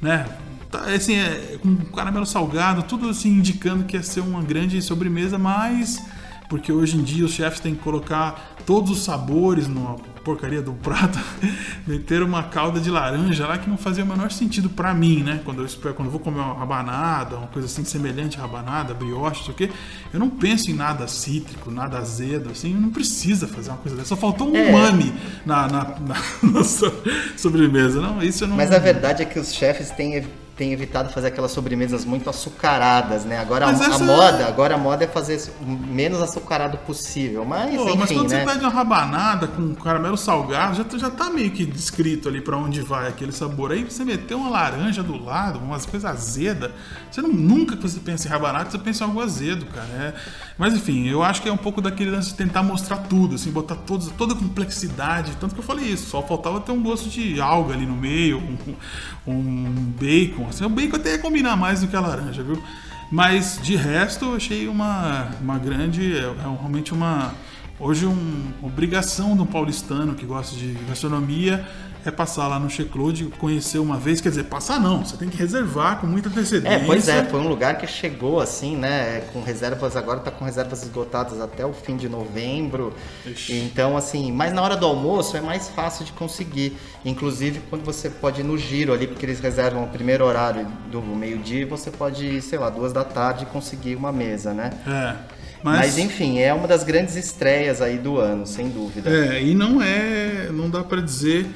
né? 0.00 0.26
Tá, 0.70 0.80
assim, 0.94 1.14
é, 1.16 1.58
com 1.60 1.74
caramelo 1.86 2.24
salgado, 2.26 2.82
tudo 2.84 3.08
assim 3.08 3.30
indicando 3.30 3.84
que 3.84 3.96
ia 3.96 4.02
ser 4.02 4.20
uma 4.20 4.42
grande 4.42 4.80
sobremesa, 4.80 5.36
mas 5.38 6.00
porque 6.48 6.72
hoje 6.72 6.96
em 6.96 7.02
dia 7.02 7.24
os 7.24 7.32
chefes 7.32 7.60
têm 7.60 7.74
que 7.76 7.80
colocar 7.80 8.54
todos 8.66 8.90
os 8.90 9.04
sabores 9.04 9.66
no 9.68 10.00
porcaria 10.24 10.60
do 10.60 10.72
prato, 10.72 11.18
meteram 11.86 12.26
uma 12.26 12.42
calda 12.42 12.78
de 12.80 12.90
laranja 12.90 13.46
lá 13.46 13.56
que 13.56 13.70
não 13.70 13.78
fazia 13.78 14.04
o 14.04 14.06
menor 14.06 14.30
sentido 14.30 14.68
pra 14.68 14.92
mim, 14.92 15.22
né? 15.22 15.40
Quando 15.44 15.62
eu 15.62 15.68
quando 15.94 16.06
eu 16.06 16.10
vou 16.10 16.20
comer 16.20 16.40
uma 16.40 16.54
rabanada, 16.54 17.36
uma 17.36 17.46
coisa 17.46 17.66
assim 17.66 17.84
semelhante 17.84 18.36
à 18.36 18.42
rabanada, 18.42 18.92
brioche, 18.92 19.44
sei 19.44 19.52
o 19.54 19.56
quê, 19.56 19.70
eu 20.12 20.20
não 20.20 20.28
penso 20.28 20.70
em 20.70 20.74
nada 20.74 21.06
cítrico, 21.08 21.70
nada 21.70 21.98
azedo, 21.98 22.50
assim, 22.50 22.74
não 22.74 22.90
precisa 22.90 23.48
fazer 23.48 23.70
uma 23.70 23.78
coisa 23.78 23.96
dessa. 23.96 24.10
Só 24.10 24.16
faltou 24.16 24.50
um 24.50 24.56
É. 24.56 24.70
umami 24.70 25.12
na, 25.46 25.66
na, 25.68 25.84
na, 26.00 26.16
na 26.42 26.64
so- 26.64 26.92
sobremesa, 27.36 28.00
não? 28.00 28.22
Isso 28.22 28.44
eu 28.44 28.48
não. 28.48 28.56
Mas 28.56 28.72
a 28.72 28.78
verdade 28.78 29.22
é 29.22 29.24
que 29.24 29.38
os 29.38 29.54
chefes 29.54 29.90
têm, 29.90 30.26
têm 30.60 30.72
evitado 30.74 31.08
fazer 31.10 31.28
aquelas 31.28 31.52
sobremesas 31.52 32.04
muito 32.04 32.28
açucaradas, 32.28 33.24
né? 33.24 33.38
Agora 33.38 33.64
a, 33.64 33.72
Mas 33.72 33.80
a 33.80 33.86
essa- 33.94 34.04
moda, 34.04 34.46
agora 34.46 34.74
a 34.74 34.78
moda 34.78 35.04
é 35.04 35.06
fazer 35.08 35.40
o 35.58 35.64
menos 35.64 36.20
açucarado 36.20 36.76
possível. 36.78 37.46
Mas 37.46 37.74
Pô, 37.74 37.84
enfim, 37.88 37.96
mas 37.98 38.12
quando 38.12 38.28
né? 38.28 38.40
você 38.40 38.44
pede 38.52 38.60
uma 38.64 38.70
rabanada 38.70 39.46
com 39.46 39.74
caramelo 39.74 40.18
salgado, 40.18 40.74
já, 40.76 40.84
tá- 40.84 40.98
já 40.98 41.08
tá 41.08 41.30
meio 41.30 41.50
que 41.50 41.64
descrito 41.64 42.28
ali 42.28 42.42
pra 42.42 42.58
onde 42.58 42.82
vai 42.82 43.08
aquele 43.08 43.32
sabor. 43.32 43.72
Aí 43.72 43.84
você 43.84 44.04
meteu 44.04 44.36
uma 44.36 44.50
laranja 44.50 45.02
do 45.02 45.16
lado, 45.24 45.58
umas 45.58 45.86
coisas 45.86 46.10
azedas. 46.10 46.70
Você 47.10 47.22
não, 47.22 47.32
nunca 47.32 47.74
que 47.74 47.82
você 47.82 47.98
pensa 47.98 48.28
em 48.28 48.30
rabanada, 48.30 48.70
você 48.70 48.78
pensa 48.78 49.02
em 49.02 49.06
algo 49.06 49.22
azedo, 49.22 49.64
cara. 49.64 49.88
É- 49.88 50.14
mas 50.60 50.74
enfim, 50.74 51.08
eu 51.08 51.22
acho 51.22 51.40
que 51.40 51.48
é 51.48 51.52
um 51.52 51.56
pouco 51.56 51.80
daquele 51.80 52.10
lance 52.10 52.28
de 52.28 52.34
tentar 52.34 52.62
mostrar 52.62 52.98
tudo, 52.98 53.36
assim, 53.36 53.50
botar 53.50 53.76
todos, 53.76 54.08
toda 54.08 54.34
a 54.34 54.36
complexidade. 54.36 55.32
Tanto 55.40 55.54
que 55.54 55.60
eu 55.62 55.64
falei 55.64 55.86
isso, 55.86 56.10
só 56.10 56.20
faltava 56.20 56.60
ter 56.60 56.70
um 56.70 56.82
gosto 56.82 57.08
de 57.08 57.40
alga 57.40 57.72
ali 57.72 57.86
no 57.86 57.96
meio, 57.96 58.36
um, 58.36 59.32
um 59.32 59.64
bacon. 59.98 60.46
Assim, 60.50 60.62
o 60.66 60.68
bacon 60.68 60.96
até 60.96 61.12
ia 61.12 61.18
combinar 61.18 61.56
mais 61.56 61.80
do 61.80 61.88
que 61.88 61.96
a 61.96 62.00
laranja, 62.00 62.42
viu? 62.42 62.62
Mas 63.10 63.58
de 63.62 63.74
resto, 63.74 64.26
eu 64.26 64.34
achei 64.34 64.68
uma, 64.68 65.30
uma 65.40 65.58
grande. 65.58 66.14
É, 66.14 66.24
é 66.24 66.34
realmente 66.34 66.92
uma. 66.92 67.32
Hoje, 67.78 68.04
uma 68.04 68.52
obrigação 68.62 69.34
do 69.34 69.46
paulistano 69.46 70.14
que 70.14 70.26
gosta 70.26 70.54
de 70.54 70.74
gastronomia 70.86 71.66
é 72.04 72.10
passar 72.10 72.48
lá 72.48 72.58
no 72.58 72.70
Checlode, 72.70 73.26
conhecer 73.38 73.78
uma 73.78 73.98
vez. 73.98 74.20
Quer 74.20 74.30
dizer, 74.30 74.44
passar 74.44 74.80
não, 74.80 75.04
você 75.04 75.16
tem 75.16 75.28
que 75.28 75.36
reservar 75.36 76.00
com 76.00 76.06
muita 76.06 76.28
antecedência. 76.28 76.76
É, 76.76 76.84
pois 76.84 77.08
é, 77.08 77.24
foi 77.24 77.40
um 77.40 77.48
lugar 77.48 77.78
que 77.78 77.86
chegou 77.86 78.40
assim, 78.40 78.76
né, 78.76 79.22
com 79.32 79.42
reservas, 79.42 79.96
agora 79.96 80.20
tá 80.20 80.30
com 80.30 80.44
reservas 80.44 80.82
esgotadas 80.82 81.40
até 81.40 81.64
o 81.64 81.72
fim 81.72 81.96
de 81.96 82.08
novembro. 82.08 82.94
Ixi. 83.26 83.54
Então, 83.54 83.96
assim, 83.96 84.32
mas 84.32 84.52
na 84.52 84.62
hora 84.62 84.76
do 84.76 84.86
almoço 84.86 85.36
é 85.36 85.40
mais 85.40 85.68
fácil 85.68 86.04
de 86.04 86.12
conseguir. 86.12 86.76
Inclusive, 87.04 87.60
quando 87.70 87.84
você 87.84 88.08
pode 88.08 88.40
ir 88.40 88.44
no 88.44 88.56
giro 88.56 88.92
ali, 88.92 89.06
porque 89.06 89.24
eles 89.24 89.40
reservam 89.40 89.84
o 89.84 89.88
primeiro 89.88 90.24
horário 90.24 90.66
do 90.90 91.00
meio-dia, 91.02 91.66
você 91.66 91.90
pode 91.90 92.24
ir, 92.24 92.42
sei 92.42 92.58
lá, 92.58 92.70
duas 92.70 92.92
da 92.92 93.04
tarde 93.04 93.44
e 93.44 93.46
conseguir 93.46 93.96
uma 93.96 94.12
mesa, 94.12 94.52
né? 94.52 94.70
É. 94.86 95.40
Mas... 95.62 95.78
Mas, 95.78 95.98
enfim, 95.98 96.38
é 96.38 96.52
uma 96.54 96.66
das 96.66 96.82
grandes 96.82 97.16
estreias 97.16 97.82
aí 97.82 97.98
do 97.98 98.18
ano, 98.18 98.46
sem 98.46 98.68
dúvida. 98.70 99.10
É, 99.10 99.42
e 99.42 99.54
não 99.54 99.82
é. 99.82 100.48
Não 100.50 100.70
dá 100.70 100.82
pra 100.82 101.00
dizer 101.00 101.46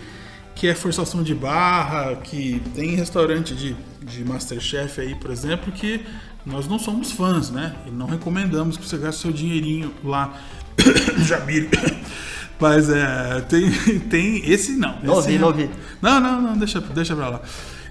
que 0.54 0.68
é 0.68 0.74
forçação 0.74 1.22
de 1.22 1.34
barra, 1.34 2.16
que 2.16 2.62
tem 2.74 2.94
restaurante 2.94 3.54
de, 3.54 3.76
de 4.00 4.24
Masterchef 4.24 5.00
aí, 5.00 5.14
por 5.14 5.30
exemplo, 5.30 5.72
que 5.72 6.04
nós 6.46 6.68
não 6.68 6.78
somos 6.78 7.10
fãs, 7.10 7.50
né? 7.50 7.74
E 7.86 7.90
não 7.90 8.06
recomendamos 8.06 8.76
que 8.76 8.86
você 8.86 8.96
gaste 8.96 9.22
seu 9.22 9.32
dinheirinho 9.32 9.92
lá. 10.04 10.34
Jamile. 11.18 11.70
Mas 12.60 12.88
é. 12.88 13.40
Tem, 13.48 13.70
tem. 14.08 14.50
Esse 14.50 14.72
não. 14.72 14.98
Não 15.02 15.14
ouvi, 15.14 15.38
não 15.38 15.48
ouvi. 15.48 15.68
Não, 16.00 16.20
não, 16.20 16.40
não, 16.40 16.56
deixa, 16.56 16.80
deixa 16.80 17.16
pra 17.16 17.28
lá. 17.28 17.40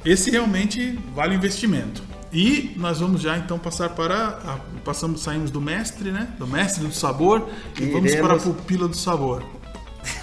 Esse 0.06 0.32
realmente 0.32 0.98
vale 1.14 1.34
o 1.34 1.38
investimento. 1.38 2.02
E 2.32 2.74
nós 2.78 3.00
vamos 3.00 3.22
já 3.22 3.38
então 3.38 3.60
passar 3.60 3.90
para. 3.90 4.16
A, 4.16 4.58
passamos, 4.84 5.22
saímos 5.22 5.52
do 5.52 5.60
mestre, 5.62 6.12
né? 6.12 6.30
Do 6.40 6.48
mestre 6.48 6.86
do 6.86 6.94
sabor 6.94 7.50
e 7.80 7.86
vamos 7.88 8.12
para 8.16 8.34
a 8.34 8.36
Iremos- 8.38 8.44
pupila 8.44 8.88
do 8.88 8.96
sabor. 8.98 9.44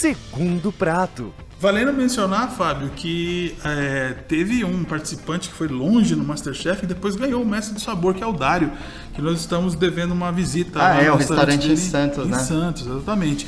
Segundo 0.04 0.70
prato. 0.70 1.34
Valendo 1.58 1.94
mencionar, 1.94 2.52
Fábio, 2.52 2.90
que 2.94 3.56
é, 3.64 4.14
teve 4.28 4.66
um 4.66 4.84
participante 4.84 5.48
que 5.48 5.56
foi 5.56 5.70
longe 5.70 6.14
no 6.14 6.26
Masterchef 6.26 6.84
e 6.84 6.88
depois 6.88 7.16
ganhou 7.16 7.42
o 7.42 7.46
Mestre 7.46 7.76
do 7.76 7.80
Sabor, 7.80 8.14
que 8.14 8.22
é 8.22 8.28
o 8.28 8.34
Dário, 8.34 8.70
que 9.14 9.22
nós 9.22 9.40
estamos 9.40 9.76
devendo 9.76 10.12
uma 10.12 10.30
visita. 10.30 10.86
Ah, 10.86 11.02
é, 11.02 11.10
o 11.10 11.16
restaurante 11.16 11.72
em 11.72 11.78
Santos, 11.78 12.28
em 12.28 12.32
né? 12.32 12.38
Santos, 12.40 12.86
exatamente. 12.86 13.48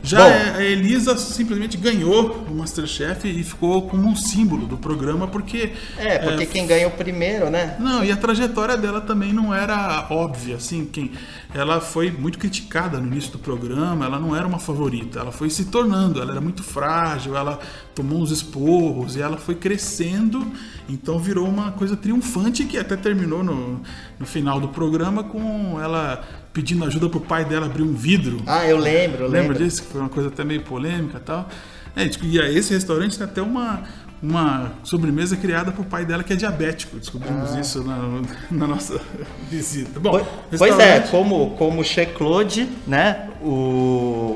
Já 0.00 0.18
Bom. 0.18 0.30
é, 0.30 0.50
a 0.58 0.62
Elisa 0.62 1.18
simplesmente 1.18 1.76
ganhou 1.76 2.46
o 2.48 2.54
Masterchef 2.54 3.28
e 3.28 3.42
ficou 3.42 3.88
como 3.88 4.08
um 4.08 4.14
símbolo 4.14 4.64
do 4.64 4.76
programa, 4.76 5.26
porque. 5.26 5.72
É, 5.98 6.20
porque 6.20 6.46
quem 6.46 6.68
ganha 6.68 6.86
o 6.86 6.92
primeiro, 6.92 7.50
né? 7.50 7.74
Não, 7.80 8.04
e 8.04 8.12
a 8.12 8.16
trajetória 8.16 8.76
dela 8.76 9.00
também 9.00 9.32
não 9.32 9.52
era 9.52 10.06
óbvia, 10.08 10.54
assim, 10.54 10.84
quem 10.84 11.10
ela 11.56 11.80
foi 11.80 12.10
muito 12.10 12.38
criticada 12.38 13.00
no 13.00 13.06
início 13.06 13.32
do 13.32 13.38
programa, 13.38 14.04
ela 14.04 14.18
não 14.18 14.36
era 14.36 14.46
uma 14.46 14.58
favorita, 14.58 15.18
ela 15.20 15.32
foi 15.32 15.48
se 15.48 15.64
tornando, 15.66 16.20
ela 16.20 16.32
era 16.32 16.40
muito 16.40 16.62
frágil, 16.62 17.34
ela 17.34 17.58
tomou 17.94 18.20
uns 18.20 18.30
esporros 18.30 19.16
e 19.16 19.22
ela 19.22 19.38
foi 19.38 19.54
crescendo, 19.54 20.46
então 20.86 21.18
virou 21.18 21.48
uma 21.48 21.72
coisa 21.72 21.96
triunfante 21.96 22.64
que 22.64 22.76
até 22.76 22.94
terminou 22.94 23.42
no, 23.42 23.80
no 24.18 24.26
final 24.26 24.60
do 24.60 24.68
programa 24.68 25.24
com 25.24 25.80
ela 25.80 26.22
pedindo 26.52 26.84
ajuda 26.84 27.08
pro 27.08 27.20
pai 27.20 27.46
dela 27.46 27.64
abrir 27.64 27.82
um 27.82 27.94
vidro. 27.94 28.42
Ah, 28.46 28.66
eu 28.66 28.76
lembro, 28.76 29.24
eu 29.24 29.28
Lembra 29.28 29.52
lembro. 29.54 29.64
disso? 29.64 29.82
Que 29.82 29.88
foi 29.88 30.00
uma 30.00 30.10
coisa 30.10 30.28
até 30.28 30.44
meio 30.44 30.60
polêmica 30.62 31.16
e 31.16 31.20
tal. 31.20 31.48
É, 31.96 32.08
e 32.22 32.40
aí 32.40 32.56
esse 32.56 32.74
restaurante 32.74 33.16
tem 33.16 33.26
até 33.26 33.40
uma, 33.40 33.82
uma 34.22 34.72
sobremesa 34.84 35.36
criada 35.36 35.72
pro 35.72 35.82
pai 35.82 36.04
dela 36.04 36.22
que 36.22 36.32
é 36.32 36.36
diabético. 36.36 36.98
Descobrimos 36.98 37.54
isso 37.54 37.82
na, 37.82 38.20
na 38.50 38.66
nossa 38.66 39.00
visita. 39.50 39.98
Bom, 39.98 40.18
Ah. 40.18 40.24
Pois, 40.50 40.58
pois 40.58 40.78
é, 40.78 41.00
como, 41.00 41.50
como 41.56 41.82
Che 41.82 42.04
Claude, 42.06 42.68
né? 42.86 43.30
O, 43.40 43.48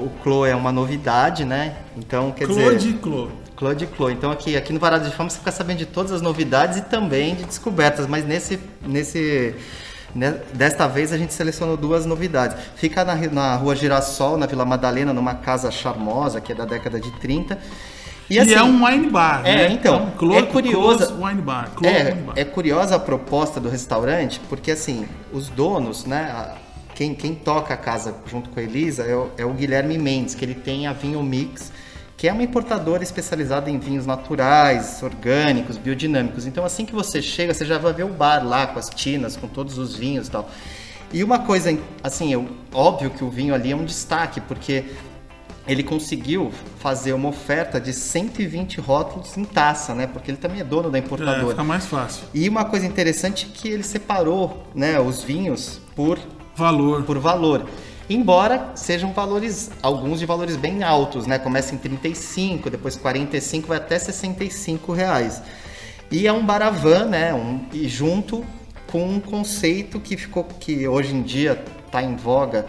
o 0.06 0.12
Clo 0.22 0.46
é 0.46 0.54
uma 0.56 0.72
novidade, 0.72 1.44
né? 1.44 1.76
Então, 1.96 2.32
quer 2.32 2.46
Claude 2.46 2.76
dizer. 2.78 2.90
e 2.90 2.94
Clo. 2.94 3.30
Claude 3.56 3.84
e 3.84 3.86
Clo. 3.86 4.10
Então 4.10 4.30
aqui, 4.30 4.56
aqui 4.56 4.72
no 4.72 4.80
Varado 4.80 5.04
de 5.08 5.14
Fama 5.14 5.28
você 5.28 5.38
fica 5.38 5.52
sabendo 5.52 5.76
de 5.78 5.86
todas 5.86 6.12
as 6.12 6.22
novidades 6.22 6.78
e 6.78 6.82
também 6.82 7.34
de 7.34 7.44
descobertas, 7.44 8.06
mas 8.06 8.24
nesse. 8.24 8.58
nesse 8.86 9.54
desta 10.54 10.86
vez 10.86 11.12
a 11.12 11.18
gente 11.18 11.32
selecionou 11.32 11.76
duas 11.76 12.04
novidades. 12.06 12.56
Fica 12.76 13.04
na, 13.04 13.14
na 13.14 13.54
rua 13.56 13.76
Girassol, 13.76 14.36
na 14.36 14.46
Vila 14.46 14.64
Madalena, 14.64 15.12
numa 15.12 15.34
casa 15.34 15.70
charmosa 15.70 16.40
que 16.40 16.52
é 16.52 16.54
da 16.54 16.64
década 16.64 16.98
de 17.00 17.10
30. 17.18 17.58
E, 18.28 18.38
assim, 18.38 18.52
é 18.54 18.62
um 18.62 18.84
wine 18.84 19.10
bar, 19.10 19.42
É, 19.44 19.56
né? 19.68 19.72
então, 19.72 20.12
Clo- 20.16 20.36
é 20.36 20.42
curiosa- 20.42 21.06
Close 21.08 21.20
Wine 21.24 21.42
Bar. 21.42 21.70
É, 21.82 22.10
Wine 22.10 22.20
Bar. 22.22 22.34
é 22.36 22.44
curiosa 22.44 22.94
a 22.94 22.98
proposta 22.98 23.58
do 23.58 23.68
restaurante, 23.68 24.40
porque 24.48 24.70
assim, 24.70 25.04
os 25.32 25.48
donos, 25.48 26.04
né? 26.04 26.30
a- 26.32 26.54
Quem, 26.94 27.14
quem 27.14 27.34
toca 27.34 27.72
a 27.74 27.76
casa 27.78 28.14
junto 28.26 28.50
com 28.50 28.60
a 28.60 28.62
Elisa 28.62 29.04
é 29.04 29.16
o, 29.16 29.30
é 29.38 29.44
o 29.44 29.50
Guilherme 29.54 29.96
Mendes, 29.98 30.34
que 30.34 30.44
ele 30.44 30.54
tem 30.54 30.86
a 30.86 30.92
Vinho 30.92 31.22
Mix, 31.22 31.72
que 32.20 32.28
é 32.28 32.32
uma 32.34 32.42
importadora 32.42 33.02
especializada 33.02 33.70
em 33.70 33.78
vinhos 33.78 34.04
naturais, 34.04 35.02
orgânicos, 35.02 35.78
biodinâmicos. 35.78 36.44
Então 36.44 36.66
assim 36.66 36.84
que 36.84 36.92
você 36.94 37.22
chega, 37.22 37.54
você 37.54 37.64
já 37.64 37.78
vai 37.78 37.94
ver 37.94 38.02
o 38.04 38.08
bar 38.10 38.46
lá 38.46 38.66
com 38.66 38.78
as 38.78 38.90
tinas, 38.90 39.38
com 39.38 39.48
todos 39.48 39.78
os 39.78 39.96
vinhos 39.96 40.28
e 40.28 40.30
tal. 40.30 40.50
E 41.10 41.24
uma 41.24 41.38
coisa, 41.38 41.74
assim, 42.04 42.30
eu, 42.30 42.46
óbvio 42.74 43.08
que 43.08 43.24
o 43.24 43.30
vinho 43.30 43.54
ali 43.54 43.72
é 43.72 43.74
um 43.74 43.86
destaque, 43.86 44.38
porque 44.38 44.84
ele 45.66 45.82
conseguiu 45.82 46.52
fazer 46.78 47.14
uma 47.14 47.30
oferta 47.30 47.80
de 47.80 47.90
120 47.94 48.82
rótulos 48.82 49.34
em 49.38 49.44
taça, 49.44 49.94
né? 49.94 50.06
Porque 50.06 50.30
ele 50.30 50.36
também 50.38 50.60
é 50.60 50.64
dono 50.64 50.90
da 50.90 50.98
É, 50.98 51.00
importadora. 51.00 51.48
fica 51.48 51.64
mais 51.64 51.86
fácil. 51.86 52.24
E 52.34 52.46
uma 52.50 52.66
coisa 52.66 52.84
interessante 52.84 53.48
é 53.50 53.58
que 53.58 53.66
ele 53.66 53.82
separou 53.82 54.66
né, 54.74 55.00
os 55.00 55.22
vinhos 55.22 55.80
por, 55.96 56.18
Valor. 56.54 57.02
por 57.04 57.18
valor. 57.18 57.66
Embora 58.10 58.72
sejam 58.74 59.12
valores, 59.12 59.70
alguns 59.80 60.18
de 60.18 60.26
valores 60.26 60.56
bem 60.56 60.82
altos, 60.82 61.28
né? 61.28 61.38
Começa 61.38 61.76
em 61.76 61.78
35, 61.78 62.68
depois 62.68 62.96
45, 62.96 63.68
vai 63.68 63.76
até 63.76 63.96
65 63.96 64.92
reais. 64.92 65.40
E 66.10 66.26
é 66.26 66.32
um 66.32 66.44
baravan, 66.44 67.04
né? 67.04 67.32
Um, 67.32 67.60
e 67.72 67.88
junto 67.88 68.44
com 68.90 69.08
um 69.08 69.20
conceito 69.20 70.00
que 70.00 70.16
ficou, 70.16 70.42
que 70.42 70.88
hoje 70.88 71.14
em 71.14 71.22
dia 71.22 71.64
está 71.86 72.02
em 72.02 72.16
voga 72.16 72.66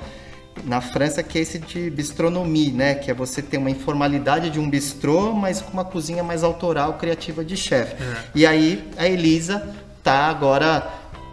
na 0.63 0.79
França, 0.79 1.23
que 1.23 1.39
é 1.39 1.41
esse 1.41 1.57
de 1.57 1.89
bistronomie, 1.89 2.71
né? 2.71 2.93
Que 2.93 3.09
é 3.09 3.13
você 3.15 3.41
ter 3.41 3.57
uma 3.57 3.71
informalidade 3.71 4.51
de 4.51 4.59
um 4.59 4.69
bistrô, 4.69 5.33
mas 5.33 5.59
com 5.59 5.71
uma 5.73 5.83
cozinha 5.83 6.23
mais 6.23 6.43
autoral, 6.43 6.99
criativa 6.99 7.43
de 7.43 7.57
chefe. 7.57 7.95
E 8.35 8.45
aí 8.45 8.87
a 8.95 9.07
Elisa 9.07 9.75
tá 10.03 10.27
agora 10.27 10.87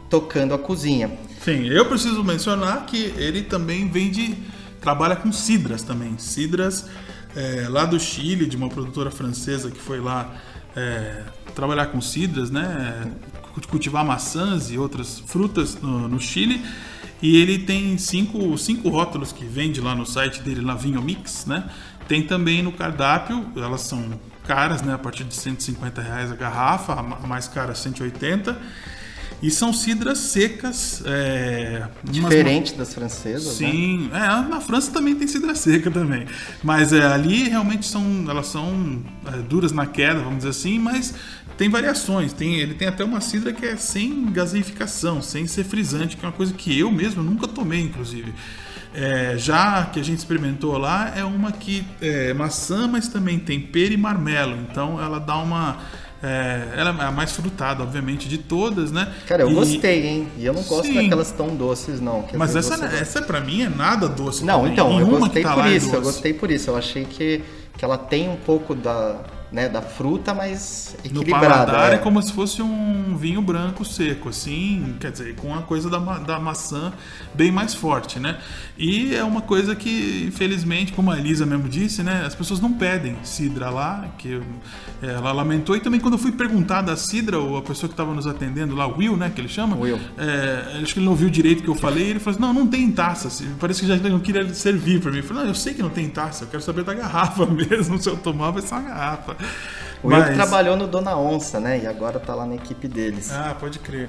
tocando 0.09 0.55
a 0.55 0.59
cozinha. 0.59 1.11
Sim, 1.48 1.66
eu 1.66 1.87
preciso 1.87 2.22
mencionar 2.22 2.84
que 2.84 3.04
ele 3.16 3.40
também 3.40 3.88
vende, 3.88 4.37
trabalha 4.82 5.16
com 5.16 5.32
cidras 5.32 5.82
também. 5.82 6.18
Cidras 6.18 6.84
é, 7.34 7.66
lá 7.70 7.87
do 7.87 7.98
Chile, 7.98 8.44
de 8.44 8.54
uma 8.54 8.68
produtora 8.68 9.11
francesa 9.11 9.70
que 9.70 9.80
foi 9.80 9.98
lá 9.98 10.30
é, 10.76 11.22
trabalhar 11.54 11.87
com 11.87 12.02
cidras, 12.02 12.50
né? 12.50 13.11
Cultivar 13.70 14.04
maçãs 14.04 14.70
e 14.70 14.76
outras 14.76 15.20
frutas 15.20 15.80
no, 15.80 16.06
no 16.06 16.20
Chile. 16.20 16.62
E 17.22 17.38
ele 17.38 17.61
tem 17.61 17.96
cinco, 17.96 18.58
cinco 18.58 18.90
rótulos 18.90 19.32
que 19.32 19.46
vende 19.46 19.80
lá 19.80 19.94
no 19.94 20.04
site 20.04 20.42
dele, 20.42 20.61
lá 20.61 20.74
Vinho 20.74 21.00
Mix, 21.00 21.46
né? 21.46 21.64
Tem 22.06 22.22
também 22.22 22.62
no 22.62 22.72
cardápio, 22.72 23.50
elas 23.56 23.80
são 23.80 24.20
caras, 24.46 24.82
né? 24.82 24.92
A 24.92 24.98
partir 24.98 25.24
de 25.24 25.34
150 25.34 26.02
reais 26.02 26.30
a 26.30 26.34
garrafa, 26.34 26.92
a 26.92 27.26
mais 27.26 27.48
cara 27.48 27.74
180. 27.74 28.54
E 29.40 29.51
são 29.51 29.72
cidras 29.72 30.18
secas. 30.18 31.03
É, 31.07 31.87
umas- 32.05 32.12
Diferente 32.12 32.74
das 32.74 32.92
francesas, 32.92 33.61
né? 33.61 33.70
Sim, 33.70 34.11
é, 34.12 34.48
na 34.48 34.61
França 34.61 34.90
também 34.90 35.14
tem 35.14 35.29
cidra 35.29 35.55
seca 35.55 35.90
também. 35.90 36.27
Mas 36.62 36.92
é, 36.92 37.05
ali 37.07 37.48
realmente 37.48 37.87
são. 37.87 38.24
Elas 38.29 38.48
são 38.48 39.01
é, 39.27 39.38
duras 39.42 39.70
na 39.70 39.87
queda, 39.87 40.20
vamos 40.20 40.38
dizer 40.38 40.51
assim, 40.51 40.79
mas 40.79 41.14
tem 41.57 41.68
variações. 41.68 42.33
Tem, 42.33 42.57
ele 42.57 42.74
tem 42.74 42.88
até 42.88 43.05
uma 43.05 43.20
cidra 43.20 43.53
que 43.53 43.64
é 43.64 43.77
sem 43.77 44.27
gaseificação, 44.33 45.22
sem 45.22 45.46
ser 45.46 45.64
frisante, 45.64 46.16
que 46.16 46.24
é 46.24 46.29
uma 46.29 46.35
coisa 46.35 46.53
que 46.53 46.77
eu 46.77 46.90
mesmo 46.90 47.22
nunca 47.22 47.46
tomei, 47.46 47.81
inclusive. 47.81 48.35
É, 48.94 49.37
já 49.38 49.85
que 49.85 50.01
a 50.01 50.03
gente 50.03 50.18
experimentou 50.18 50.77
lá, 50.79 51.12
é 51.14 51.22
uma 51.22 51.53
que 51.53 51.85
é 52.01 52.33
maçã, 52.35 52.88
mas 52.88 53.07
também 53.07 53.38
tem 53.38 53.61
pera 53.61 53.94
e 53.94 53.96
marmelo. 53.96 54.57
Então 54.68 55.01
ela 55.01 55.20
dá 55.20 55.37
uma. 55.37 55.79
É, 56.22 56.68
ela 56.76 56.90
é 56.90 57.04
a 57.07 57.12
mais 57.12 57.33
frutada, 57.33 57.83
obviamente, 57.83 58.28
de 58.28 58.38
todas, 58.38 58.90
né? 58.90 59.12
Cara, 59.26 59.42
eu 59.42 59.50
E- 59.50 59.54
gostei, 59.54 60.07
hein? 60.07 60.28
E 60.37 60.44
eu 60.46 60.52
não 60.52 60.62
gosto 60.62 60.87
Sim. 60.87 60.94
daquelas 60.94 61.31
tão 61.33 61.54
doces, 61.57 62.00
não. 62.00 62.24
Mas 62.35 62.57
essa, 62.57 62.76
você- 62.76 62.96
essa 62.96 63.22
pra 63.22 63.40
mim 63.40 63.62
é 63.62 63.68
nada 63.68 64.09
doce. 64.09 64.44
Não, 64.44 64.59
também. 64.61 64.72
então, 64.72 64.90
eu 64.92 64.96
Nenhuma 64.98 65.18
gostei 65.20 65.42
que 65.42 65.48
tá 65.48 65.54
por 65.54 65.66
é 65.66 65.70
isso, 65.76 65.87
eu 65.87 65.92
doce. 65.92 66.04
gostei 66.04 66.33
por 66.35 66.50
isso. 66.50 66.70
Eu 66.70 66.76
achei 66.76 67.04
que, 67.04 67.42
que 67.76 67.85
ela 67.85 67.96
tem 67.98 68.28
um 68.28 68.37
pouco 68.37 68.74
da, 68.74 69.16
né, 69.50 69.68
da 69.68 69.80
fruta, 69.80 70.34
mas 70.34 70.94
No 71.11 71.22
equilibrada. 71.22 71.48
paladar 71.48 71.92
é. 71.92 71.94
é. 71.94 71.98
como 71.98 72.20
se 72.22 72.32
fosse 72.32 72.61
um 72.61 73.16
vinho 73.16 73.40
branco 73.40 73.84
seco, 73.84 74.28
assim, 74.28 74.96
quer 75.00 75.11
dizer, 75.11 75.34
com 75.37 75.54
a 75.54 75.62
coisa 75.62 75.88
da, 75.88 75.98
ma- 75.98 76.18
da 76.18 76.38
maçã 76.38 76.92
bem 77.34 77.50
mais 77.50 77.72
forte, 77.74 78.20
né? 78.20 78.38
E 78.76 79.14
é 79.14 79.24
uma 79.24 79.40
coisa 79.40 79.74
que, 79.74 80.24
infelizmente, 80.28 80.92
como 80.92 81.11
a 81.11 81.18
Elisa 81.18 81.46
mesmo 81.46 81.68
disse, 81.68 82.02
né? 82.02 82.24
As 82.26 82.34
pessoas 82.34 82.61
não 82.61 82.72
pedem 82.72 83.16
cidra 83.24 83.70
lá, 83.70 84.06
que 84.18 84.40
é, 85.02 85.06
ela 85.14 85.32
lamentou. 85.32 85.74
E 85.76 85.80
também 85.80 85.98
quando 85.98 86.14
eu 86.14 86.18
fui 86.18 86.32
perguntar 86.32 86.82
da 86.82 86.94
cidra, 86.96 87.38
ou 87.38 87.56
a 87.56 87.62
pessoa 87.62 87.88
que 87.88 87.94
estava 87.94 88.12
nos 88.14 88.26
atendendo 88.26 88.76
lá, 88.76 88.87
o 88.87 88.98
Will, 88.98 89.16
né, 89.16 89.30
que 89.34 89.40
ele 89.40 89.48
chama? 89.48 89.76
Will. 89.76 89.98
É, 90.18 90.80
acho 90.82 90.92
que 90.92 90.98
ele 90.98 91.06
não 91.06 91.12
ouviu 91.12 91.30
direito 91.30 91.61
o 91.61 91.62
que 91.62 91.70
eu 91.70 91.74
falei. 91.74 92.11
Ele 92.11 92.18
falou 92.20 92.38
assim, 92.38 92.46
não, 92.46 92.52
não 92.52 92.66
tem 92.66 92.82
em 92.84 92.92
taça. 92.92 93.28
Parece 93.58 93.80
que 93.80 93.87
já 93.87 93.96
não 93.96 94.20
queria 94.20 94.52
servir 94.54 95.00
para 95.00 95.11
mim. 95.11 95.18
Eu 95.18 95.24
falei, 95.24 95.42
não, 95.44 95.50
eu 95.50 95.54
sei 95.54 95.72
que 95.74 95.82
não 95.82 95.90
tem 95.90 96.04
em 96.04 96.11
taça, 96.11 96.44
eu 96.44 96.48
quero 96.48 96.62
saber 96.62 96.84
da 96.84 96.94
garrafa 96.94 97.46
mesmo. 97.50 97.98
Se 97.98 98.08
eu 98.08 98.16
tomar, 98.16 98.50
vai 98.50 98.62
ser 98.62 98.74
uma 98.74 98.82
garrafa. 98.82 99.38
O 100.03 100.09
Will 100.09 100.18
Mas- 100.18 100.35
trabalhou 100.35 100.77
no 100.77 100.87
Dona 100.87 101.16
Onça, 101.16 101.59
né? 101.59 101.81
E 101.83 101.87
agora 101.87 102.20
tá 102.20 102.35
lá 102.35 102.46
na 102.46 102.55
equipe 102.55 102.87
deles. 102.87 103.31
Ah, 103.33 103.57
pode 103.59 103.79
crer. 103.81 104.09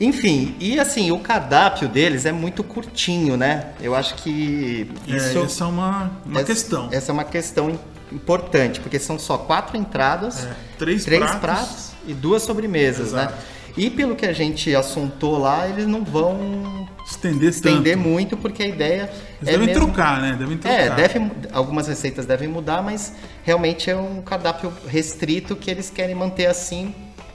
Enfim, 0.00 0.54
e 0.60 0.78
assim, 0.78 1.10
o 1.10 1.18
cardápio 1.20 1.88
deles 1.88 2.26
é 2.26 2.32
muito 2.32 2.62
curtinho, 2.62 3.36
né? 3.36 3.70
Eu 3.80 3.94
acho 3.94 4.14
que 4.16 4.90
isso 5.06 5.38
é, 5.38 5.42
essa 5.42 5.64
é 5.64 5.66
uma, 5.66 6.10
uma 6.24 6.40
essa- 6.40 6.46
questão. 6.52 6.88
Essa 6.92 7.10
é 7.10 7.14
uma 7.14 7.24
questão 7.24 7.70
im- 7.70 7.78
importante, 8.12 8.78
porque 8.80 8.98
são 8.98 9.18
só 9.18 9.38
quatro 9.38 9.76
entradas, 9.76 10.44
É, 10.44 10.52
três 10.78 11.04
pratos. 11.06 11.36
pratos. 11.40 11.92
e 12.06 12.12
duas 12.14 12.42
sobremesas, 12.42 13.08
Exato. 13.08 13.32
né? 13.32 13.38
E 13.76 13.88
pelo 13.90 14.14
que 14.16 14.24
a 14.26 14.32
gente 14.32 14.74
assuntou 14.76 15.38
lá, 15.38 15.66
eles 15.68 15.86
não 15.86 16.04
vão 16.04 16.86
Estender, 17.08 17.50
estender 17.50 17.96
tanto. 17.96 18.08
muito, 18.08 18.36
porque 18.36 18.62
a 18.64 18.66
ideia 18.66 19.10
Eles 19.40 19.48
é 19.48 19.52
devem 19.52 19.66
mesmo- 19.68 19.84
trocar, 19.86 20.20
né? 20.20 20.34
Devem 20.38 20.58
trocar. 20.58 20.76
É, 20.78 20.90
deve, 20.90 21.30
algumas 21.52 21.86
receitas 21.86 22.26
devem 22.26 22.48
mudar, 22.48 22.82
mas 22.82 23.12
realmente 23.44 23.88
é 23.88 23.96
um 23.96 24.20
cardápio 24.22 24.72
restrito 24.88 25.54
que 25.54 25.70
eles 25.70 25.88
querem 25.88 26.14
manter 26.16 26.46
assim, 26.46 26.92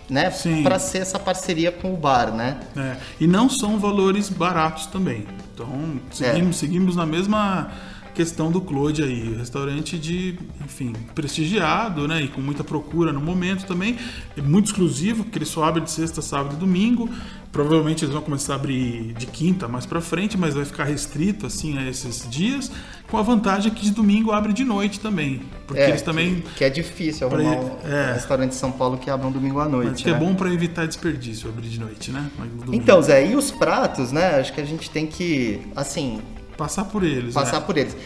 né? 0.09 0.29
Para 0.61 0.77
ser 0.77 0.97
essa 0.99 1.17
parceria 1.17 1.71
com 1.71 1.93
o 1.93 1.97
bar, 1.97 2.33
né? 2.35 2.59
É, 2.75 2.97
E 3.19 3.25
não 3.27 3.49
são 3.49 3.79
valores 3.79 4.27
baratos 4.27 4.87
também. 4.87 5.25
Então, 5.53 5.99
seguimos, 6.11 6.57
seguimos 6.57 6.95
na 6.97 7.05
mesma 7.05 7.71
questão 8.13 8.51
do 8.51 8.59
Claude 8.59 9.01
aí. 9.03 9.35
Restaurante 9.37 9.97
de, 9.97 10.37
enfim, 10.65 10.91
prestigiado, 11.15 12.09
né? 12.09 12.21
E 12.23 12.27
com 12.27 12.41
muita 12.41 12.61
procura 12.61 13.13
no 13.13 13.21
momento 13.21 13.65
também. 13.65 13.97
É 14.37 14.41
muito 14.41 14.65
exclusivo, 14.65 15.23
porque 15.23 15.37
ele 15.37 15.45
só 15.45 15.63
abre 15.63 15.81
de 15.81 15.89
sexta, 15.91 16.21
sábado 16.21 16.55
e 16.55 16.59
domingo. 16.59 17.09
Provavelmente 17.51 18.05
eles 18.05 18.13
vão 18.13 18.23
começar 18.23 18.53
a 18.53 18.55
abrir 18.55 19.13
de 19.13 19.25
quinta 19.25 19.67
mais 19.67 19.85
pra 19.85 19.99
frente, 19.99 20.37
mas 20.37 20.53
vai 20.53 20.63
ficar 20.63 20.85
restrito, 20.85 21.45
assim, 21.45 21.77
a 21.77 21.87
esses 21.89 22.25
dias. 22.29 22.71
Com 23.09 23.17
a 23.17 23.21
vantagem 23.21 23.69
que 23.73 23.81
de 23.81 23.91
domingo 23.91 24.31
abre 24.31 24.53
de 24.53 24.63
noite 24.63 25.01
também. 25.01 25.41
Porque 25.67 25.81
É, 25.81 25.89
eles 25.89 26.01
também... 26.01 26.35
Que, 26.35 26.53
que 26.55 26.63
é 26.63 26.69
difícil 26.69 27.27
Pra 27.27 27.37
arrumar 27.39 27.57
um 27.57 27.77
é. 27.83 28.13
restaurante 28.13 28.49
de 28.51 28.55
São 28.55 28.71
Paulo 28.71 28.97
que 28.97 29.09
abra 29.09 29.27
um 29.27 29.31
domingo 29.31 29.59
à 29.59 29.67
noite. 29.67 29.89
Mas 29.91 30.01
que 30.01 30.09
é 30.09 30.13
né? 30.13 30.19
bom 30.19 30.33
pra 30.33 30.49
evitar 30.53 30.87
desperdício 30.87 31.49
abrir 31.49 31.67
de 31.67 31.77
noite, 31.79 32.09
né? 32.09 32.29
No 32.65 32.73
Então, 32.73 33.01
Zé, 33.01 33.27
e 33.27 33.35
os 33.35 33.51
pratos, 33.51 34.13
né? 34.13 34.39
Acho 34.39 34.53
que 34.53 34.61
a 34.61 34.65
gente 34.65 34.89
tem 34.89 35.05
que, 35.05 35.59
assim, 35.75 36.21
Passar 36.55 36.85
por 36.85 37.03
eles, 37.03 37.33
passar 37.33 37.59
né? 37.59 37.65
por 37.65 37.75
eles. 37.77 37.97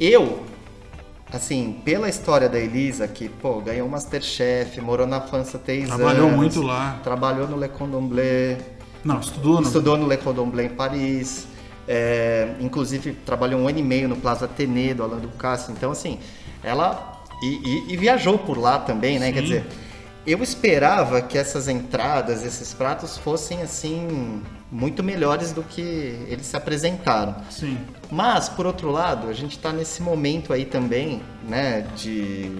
Eu, 0.00 0.44
assim, 1.32 1.80
pela 1.84 2.08
história 2.08 2.48
da 2.48 2.58
Elisa, 2.58 3.06
que, 3.08 3.28
pô, 3.28 3.60
ganhou 3.60 3.86
Masterchef, 3.88 4.80
morou 4.80 5.06
na 5.06 5.20
França 5.20 5.58
três 5.58 5.88
Trabalhou 5.88 6.26
anos. 6.28 6.36
muito 6.36 6.62
lá. 6.62 7.00
Trabalhou 7.02 7.46
no 7.48 7.58
Le 7.58 7.68
Cordon 7.68 8.06
Bleu, 8.06 8.56
Não, 9.04 9.20
estudou, 9.20 9.54
não? 9.54 9.62
estudou 9.62 9.96
no 9.96 10.08
Le 10.08 10.16
Cordon 10.16 10.48
Bleu 10.50 10.66
em 10.66 10.70
Paris. 10.70 11.46
é, 11.86 12.54
inclusive, 12.60 13.12
trabalhou 13.26 13.60
um 13.60 13.68
ano 13.68 13.78
e 13.78 13.82
meio 13.82 14.08
no 14.08 14.16
Plaza 14.16 14.46
Athénée, 14.46 14.94
do 14.94 15.02
Alain 15.02 15.20
Ducasse. 15.20 15.70
Então, 15.70 15.90
assim, 15.92 16.18
ela... 16.62 17.22
E, 17.42 17.46
e- 17.46 17.92
e 17.92 17.96
viajou 17.98 18.38
por 18.38 18.56
lá 18.56 18.78
também, 18.78 19.18
né? 19.18 19.30
Quer 19.32 19.40
Sim. 19.40 19.44
dizer, 19.46 19.66
eu 20.26 20.42
esperava 20.42 21.20
que 21.20 21.36
essas 21.36 21.68
entradas, 21.68 22.42
esses 22.42 22.72
pratos 22.72 23.18
fossem, 23.18 23.60
assim, 23.60 24.40
muito 24.72 25.02
melhores 25.02 25.52
do 25.52 25.62
que 25.62 25.82
eles 26.26 26.46
se 26.46 26.56
apresentaram. 26.56 27.34
Sim. 27.50 27.76
Mas, 28.10 28.48
por 28.48 28.64
outro 28.64 28.90
lado, 28.90 29.28
a 29.28 29.34
gente 29.34 29.56
está 29.58 29.70
nesse 29.72 30.00
momento 30.00 30.54
aí 30.54 30.64
também, 30.64 31.20
né, 31.46 31.82
de 31.94 32.50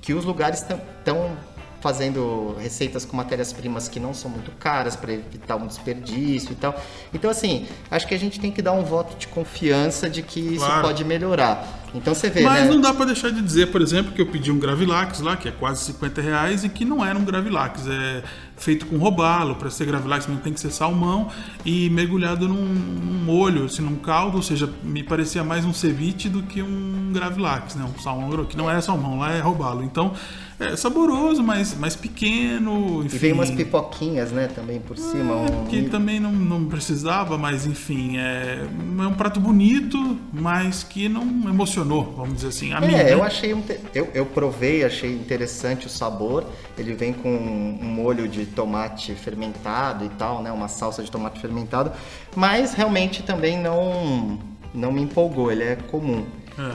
que 0.00 0.14
os 0.14 0.24
lugares 0.24 0.60
estão 0.62 1.32
fazendo 1.80 2.56
receitas 2.60 3.04
com 3.04 3.16
matérias-primas 3.16 3.88
que 3.88 4.00
não 4.00 4.12
são 4.12 4.30
muito 4.30 4.50
caras 4.52 4.96
para 4.96 5.12
evitar 5.12 5.56
um 5.56 5.66
desperdício 5.66 6.52
e 6.52 6.54
tal. 6.56 6.74
Então, 7.14 7.30
assim, 7.30 7.66
acho 7.90 8.06
que 8.06 8.14
a 8.14 8.18
gente 8.18 8.40
tem 8.40 8.50
que 8.50 8.60
dar 8.60 8.72
um 8.72 8.82
voto 8.84 9.16
de 9.16 9.28
confiança 9.28 10.10
de 10.10 10.22
que 10.22 10.40
isso 10.40 10.64
Claro. 10.64 10.82
pode 10.82 11.04
melhorar. 11.04 11.66
Então 11.94 12.14
você 12.14 12.28
vê, 12.28 12.42
Mas 12.42 12.64
né? 12.64 12.70
não 12.70 12.80
dá 12.80 12.92
pra 12.92 13.06
deixar 13.06 13.30
de 13.30 13.40
dizer, 13.40 13.70
por 13.72 13.80
exemplo, 13.80 14.12
que 14.12 14.20
eu 14.20 14.26
pedi 14.26 14.50
um 14.52 14.58
Gravilax 14.58 15.20
lá, 15.20 15.36
que 15.36 15.48
é 15.48 15.52
quase 15.52 15.82
50 15.84 16.20
reais, 16.20 16.62
e 16.64 16.68
que 16.68 16.84
não 16.84 17.02
era 17.04 17.18
um 17.18 17.24
Gravilax. 17.24 17.86
É 17.86 18.22
feito 18.58 18.86
com 18.86 18.96
robalo, 18.98 19.54
para 19.54 19.70
ser 19.70 19.86
Gravilax 19.86 20.26
mesmo 20.26 20.42
tem 20.42 20.52
que 20.52 20.60
ser 20.60 20.70
salmão, 20.70 21.28
e 21.64 21.88
mergulhado 21.90 22.46
num, 22.48 22.54
num 22.64 23.24
molho, 23.24 23.64
assim, 23.64 23.82
num 23.82 23.96
caldo, 23.96 24.36
ou 24.36 24.42
seja, 24.42 24.68
me 24.82 25.02
parecia 25.02 25.42
mais 25.44 25.64
um 25.64 25.72
ceviche 25.72 26.28
do 26.28 26.42
que 26.42 26.60
um 26.62 27.10
Gravilax, 27.12 27.74
né? 27.76 27.84
Um 27.84 27.98
salmão, 28.00 28.44
que 28.44 28.56
não 28.56 28.70
é 28.70 28.80
salmão, 28.80 29.18
lá 29.18 29.32
é 29.32 29.40
robalo. 29.40 29.82
Então, 29.82 30.12
é 30.60 30.74
saboroso, 30.74 31.40
mas 31.42 31.76
mais 31.78 31.94
pequeno, 31.94 33.04
enfim... 33.04 33.16
E 33.16 33.18
vem 33.20 33.32
umas 33.32 33.50
pipoquinhas, 33.50 34.32
né, 34.32 34.48
também 34.48 34.80
por 34.80 34.98
cima. 34.98 35.36
um- 35.36 35.66
que 35.66 35.82
também 35.84 36.18
não, 36.18 36.32
não 36.32 36.64
precisava, 36.64 37.38
mas 37.38 37.64
enfim, 37.64 38.16
é, 38.18 38.66
é 38.98 39.06
um 39.06 39.14
prato 39.14 39.38
bonito, 39.38 40.18
mas 40.32 40.82
que 40.82 41.08
não 41.08 41.22
emocionou, 41.48 42.12
vamos 42.16 42.36
dizer 42.36 42.48
assim. 42.48 42.72
A 42.72 42.80
mim, 42.80 42.88
É, 42.94 43.04
né? 43.04 43.14
eu 43.14 43.22
achei. 43.22 43.54
um 43.54 43.62
Eu, 43.94 44.08
eu 44.14 44.26
provei, 44.26 44.84
achei 44.84 45.12
interessante 45.14 45.86
o 45.86 45.90
sabor. 45.90 46.44
Ele 46.76 46.94
vem 46.94 47.12
com 47.12 47.28
um 47.30 47.84
molho 47.84 48.26
de 48.26 48.47
tomate 48.48 49.14
fermentado 49.14 50.04
e 50.04 50.08
tal, 50.10 50.42
né? 50.42 50.50
Uma 50.52 50.68
salsa 50.68 51.02
de 51.02 51.10
tomate 51.10 51.40
fermentado. 51.40 51.92
Mas 52.34 52.74
realmente 52.74 53.22
também 53.22 53.58
não, 53.58 54.38
não 54.74 54.92
me 54.92 55.02
empolgou, 55.02 55.50
ele 55.52 55.64
é 55.64 55.76
comum. 55.76 56.26
É. 56.58 56.74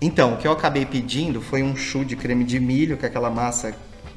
Então, 0.00 0.34
o 0.34 0.36
que 0.36 0.46
eu 0.46 0.52
acabei 0.52 0.86
pedindo 0.86 1.40
foi 1.40 1.62
um 1.62 1.74
chou 1.74 2.04
de 2.04 2.14
creme 2.14 2.44
de 2.44 2.60
milho, 2.60 2.96
que 2.96 3.04
é 3.04 3.08
aquela 3.08 3.30
massa 3.30 3.74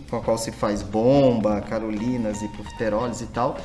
com 0.10 0.18
a 0.18 0.22
qual 0.22 0.38
se 0.38 0.52
faz 0.52 0.84
bomba, 0.84 1.62
carolinas 1.62 2.42
e 2.42 2.48
profiteroles 2.50 3.22
e 3.22 3.28
tal, 3.28 3.58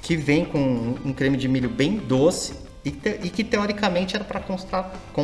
que 0.00 0.16
vem 0.16 0.44
com 0.44 0.58
um 1.04 1.12
creme 1.12 1.36
de 1.36 1.46
milho 1.46 1.68
bem 1.68 1.98
doce 1.98 2.54
e, 2.84 2.90
te- 2.90 3.20
e 3.22 3.28
que 3.30 3.44
teoricamente 3.44 4.16
era 4.16 4.24
para 4.24 4.40
contrastar, 4.40 4.90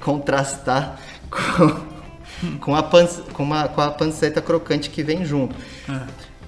contrastar 0.00 0.98
com, 1.30 1.91
com, 2.60 2.74
a 2.74 2.82
pan, 2.82 3.06
com, 3.32 3.42
uma- 3.42 3.68
com 3.68 3.80
a 3.80 3.90
panceta 3.90 4.40
crocante 4.40 4.90
que 4.90 5.02
vem 5.02 5.24
junto. 5.24 5.54
É. 5.88 6.00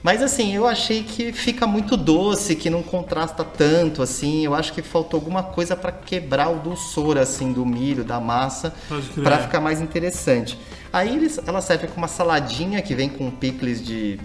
Mas 0.03 0.21
assim, 0.21 0.55
eu 0.55 0.67
achei 0.67 1.03
que 1.03 1.33
fica 1.33 1.67
muito 1.67 1.97
doce, 1.97 2.55
que 2.55 2.69
não 2.69 2.83
contrasta 2.83 3.43
tanto, 3.43 4.03
assim. 4.03 4.45
Eu 4.45 4.55
acho 4.55 4.71
que 4.75 4.83
faltou 4.83 5.19
alguma 5.19 5.43
coisa 5.43 5.75
para 5.75 5.91
quebrar 5.93 6.51
o 6.51 6.59
dulçor, 6.59 7.17
assim, 7.17 7.53
do 7.55 7.65
milho, 7.65 8.05
da 8.05 8.21
massa, 8.21 8.75
para 9.23 9.39
ficar 9.39 9.61
mais 9.61 9.81
interessante. 9.81 10.59
Aí 10.93 11.17
eles, 11.17 11.41
ela 11.47 11.63
serve 11.63 11.87
com 11.87 11.97
uma 11.97 12.07
saladinha 12.09 12.83
que 12.83 12.95
vem 12.95 13.09
com 13.09 13.31
picles 13.31 13.83
de, 13.83 14.21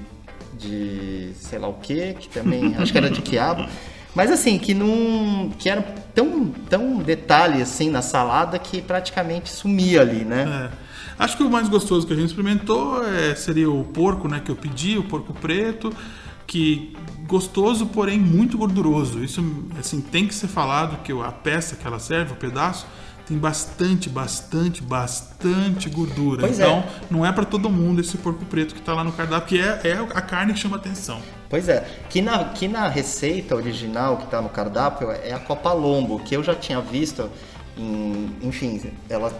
de 0.57 1.31
sei 1.35 1.57
lá 1.59 1.67
o 1.69 1.75
que, 1.75 2.13
que 2.15 2.27
também 2.27 2.75
acho 2.77 2.91
que 2.91 2.97
era 2.97 3.09
de 3.09 3.21
quiabo. 3.21 3.65
Mas 4.19 4.31
assim, 4.31 4.59
que 4.59 4.73
não. 4.73 5.49
que 5.57 5.69
era 5.69 5.81
tão, 6.13 6.47
tão 6.69 6.97
detalhe 6.97 7.61
assim 7.61 7.89
na 7.89 8.01
salada 8.01 8.59
que 8.59 8.81
praticamente 8.81 9.49
sumia 9.49 10.01
ali, 10.01 10.25
né? 10.25 10.69
É. 10.69 11.23
Acho 11.23 11.37
que 11.37 11.43
o 11.43 11.49
mais 11.49 11.69
gostoso 11.69 12.05
que 12.05 12.11
a 12.11 12.15
gente 12.17 12.27
experimentou 12.27 13.01
é, 13.01 13.33
seria 13.33 13.71
o 13.71 13.81
porco, 13.81 14.27
né, 14.27 14.41
que 14.43 14.51
eu 14.51 14.57
pedi, 14.57 14.97
o 14.97 15.03
porco 15.03 15.33
preto, 15.33 15.93
que 16.45 16.93
gostoso, 17.27 17.85
porém 17.85 18.19
muito 18.19 18.57
gorduroso. 18.57 19.23
Isso 19.23 19.41
assim 19.79 20.01
tem 20.01 20.27
que 20.27 20.35
ser 20.35 20.49
falado 20.49 21.01
que 21.01 21.13
a 21.13 21.31
peça 21.31 21.77
que 21.77 21.87
ela 21.87 21.97
serve, 21.97 22.33
o 22.33 22.35
pedaço, 22.35 22.87
tem 23.29 23.37
bastante, 23.37 24.09
bastante, 24.09 24.81
bastante 24.81 25.87
gordura. 25.89 26.41
Pois 26.41 26.59
é. 26.59 26.63
então, 26.63 26.83
não 27.09 27.25
é 27.25 27.31
para 27.31 27.45
todo 27.45 27.69
mundo 27.69 28.01
esse 28.01 28.17
porco 28.17 28.43
preto 28.45 28.73
que 28.75 28.81
tá 28.81 28.93
lá 28.93 29.03
no 29.03 29.11
cardápio, 29.11 29.47
que 29.47 29.59
é, 29.59 29.79
é 29.87 29.93
a 29.93 30.21
carne 30.21 30.51
que 30.53 30.59
chama 30.59 30.75
atenção. 30.77 31.21
Pois 31.47 31.69
é, 31.69 31.87
que 32.09 32.21
na, 32.21 32.43
que 32.45 32.67
na 32.67 32.87
receita 32.87 33.55
original 33.55 34.17
que 34.17 34.27
tá 34.27 34.41
no 34.41 34.49
cardápio 34.49 35.11
é 35.11 35.31
a 35.31 35.39
Copa 35.39 35.71
Lombo, 35.71 36.19
que 36.19 36.35
eu 36.35 36.43
já 36.43 36.55
tinha 36.55 36.81
visto 36.81 37.29
em, 37.77 38.35
enfim, 38.41 38.81
ela 39.07 39.31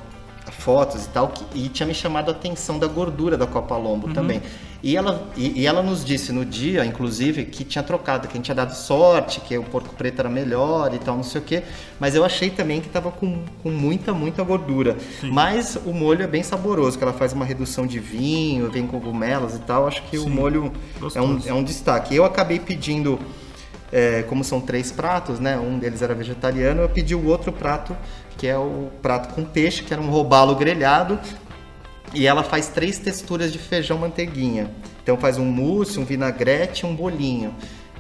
fotos 0.51 1.05
e 1.05 1.09
tal, 1.09 1.27
que- 1.29 1.45
e 1.53 1.69
tinha 1.69 1.85
me 1.85 1.93
chamado 1.93 2.29
a 2.29 2.31
atenção 2.31 2.79
da 2.79 2.87
gordura 2.87 3.37
da 3.37 3.45
Copa 3.47 3.75
Lombo 3.75 4.13
também. 4.13 4.41
E 4.81 4.95
ela, 4.95 5.29
e, 5.35 5.61
e 5.61 5.67
ela 5.67 5.83
nos 5.83 6.05
disse 6.05 6.31
no 6.31 6.45
dia, 6.45 6.85
inclusive, 6.85 7.45
que 7.45 7.65
tinha 7.65 7.83
trocado, 7.83 8.27
que 8.27 8.33
a 8.33 8.37
gente 8.37 8.45
tinha 8.45 8.55
dado 8.55 8.73
sorte, 8.73 9.41
que 9.41 9.57
o 9.57 9.63
porco 9.63 9.93
preto 9.95 10.19
era 10.19 10.29
melhor 10.29 10.93
e 10.93 10.99
tal, 10.99 11.17
não 11.17 11.23
sei 11.23 11.41
o 11.41 11.43
quê. 11.43 11.63
Mas 11.99 12.15
eu 12.15 12.23
achei 12.23 12.49
também 12.49 12.79
que 12.79 12.87
tava 12.87 13.11
com, 13.11 13.43
com 13.61 13.69
muita, 13.69 14.13
muita 14.13 14.41
gordura. 14.41 14.95
Mas 15.23 15.77
o 15.85 15.93
molho 15.93 16.23
é 16.23 16.27
bem 16.27 16.43
saboroso, 16.43 16.97
que 16.97 17.03
ela 17.03 17.11
faz 17.11 17.33
uma 17.33 17.43
redução 17.43 17.85
de 17.85 17.99
vinho, 17.99 18.71
vem 18.71 18.87
cogumelos 18.87 19.55
e 19.55 19.59
tal. 19.59 19.85
Acho 19.85 20.01
que 20.03 20.17
o 20.17 20.23
Sim, 20.23 20.29
molho 20.29 20.71
é 21.13 21.21
um, 21.21 21.41
é 21.47 21.53
um 21.53 21.63
destaque. 21.63 22.15
Eu 22.15 22.23
acabei 22.23 22.59
pedindo, 22.59 23.19
é, 23.91 24.23
como 24.23 24.45
são 24.45 24.61
três 24.61 24.93
pratos, 24.93 25.41
né? 25.41 25.57
Um 25.57 25.77
deles 25.77 26.01
era 26.01 26.15
vegetariano, 26.15 26.81
eu 26.81 26.89
pedi 26.89 27.13
o 27.13 27.27
outro 27.27 27.51
prato, 27.51 27.95
que 28.37 28.47
é 28.47 28.57
o 28.57 28.89
prato 29.01 29.33
com 29.33 29.43
peixe, 29.43 29.83
que 29.83 29.91
era 29.93 30.01
um 30.01 30.09
robalo 30.09 30.55
grelhado. 30.55 31.19
E 32.13 32.25
ela 32.25 32.43
faz 32.43 32.67
três 32.69 32.97
texturas 32.97 33.51
de 33.51 33.59
feijão 33.59 33.97
manteiguinha. 33.97 34.71
Então 35.03 35.17
faz 35.17 35.37
um 35.37 35.45
mousse, 35.45 35.99
um 35.99 36.05
vinagrete 36.05 36.85
e 36.85 36.89
um 36.89 36.95
bolinho. 36.95 37.53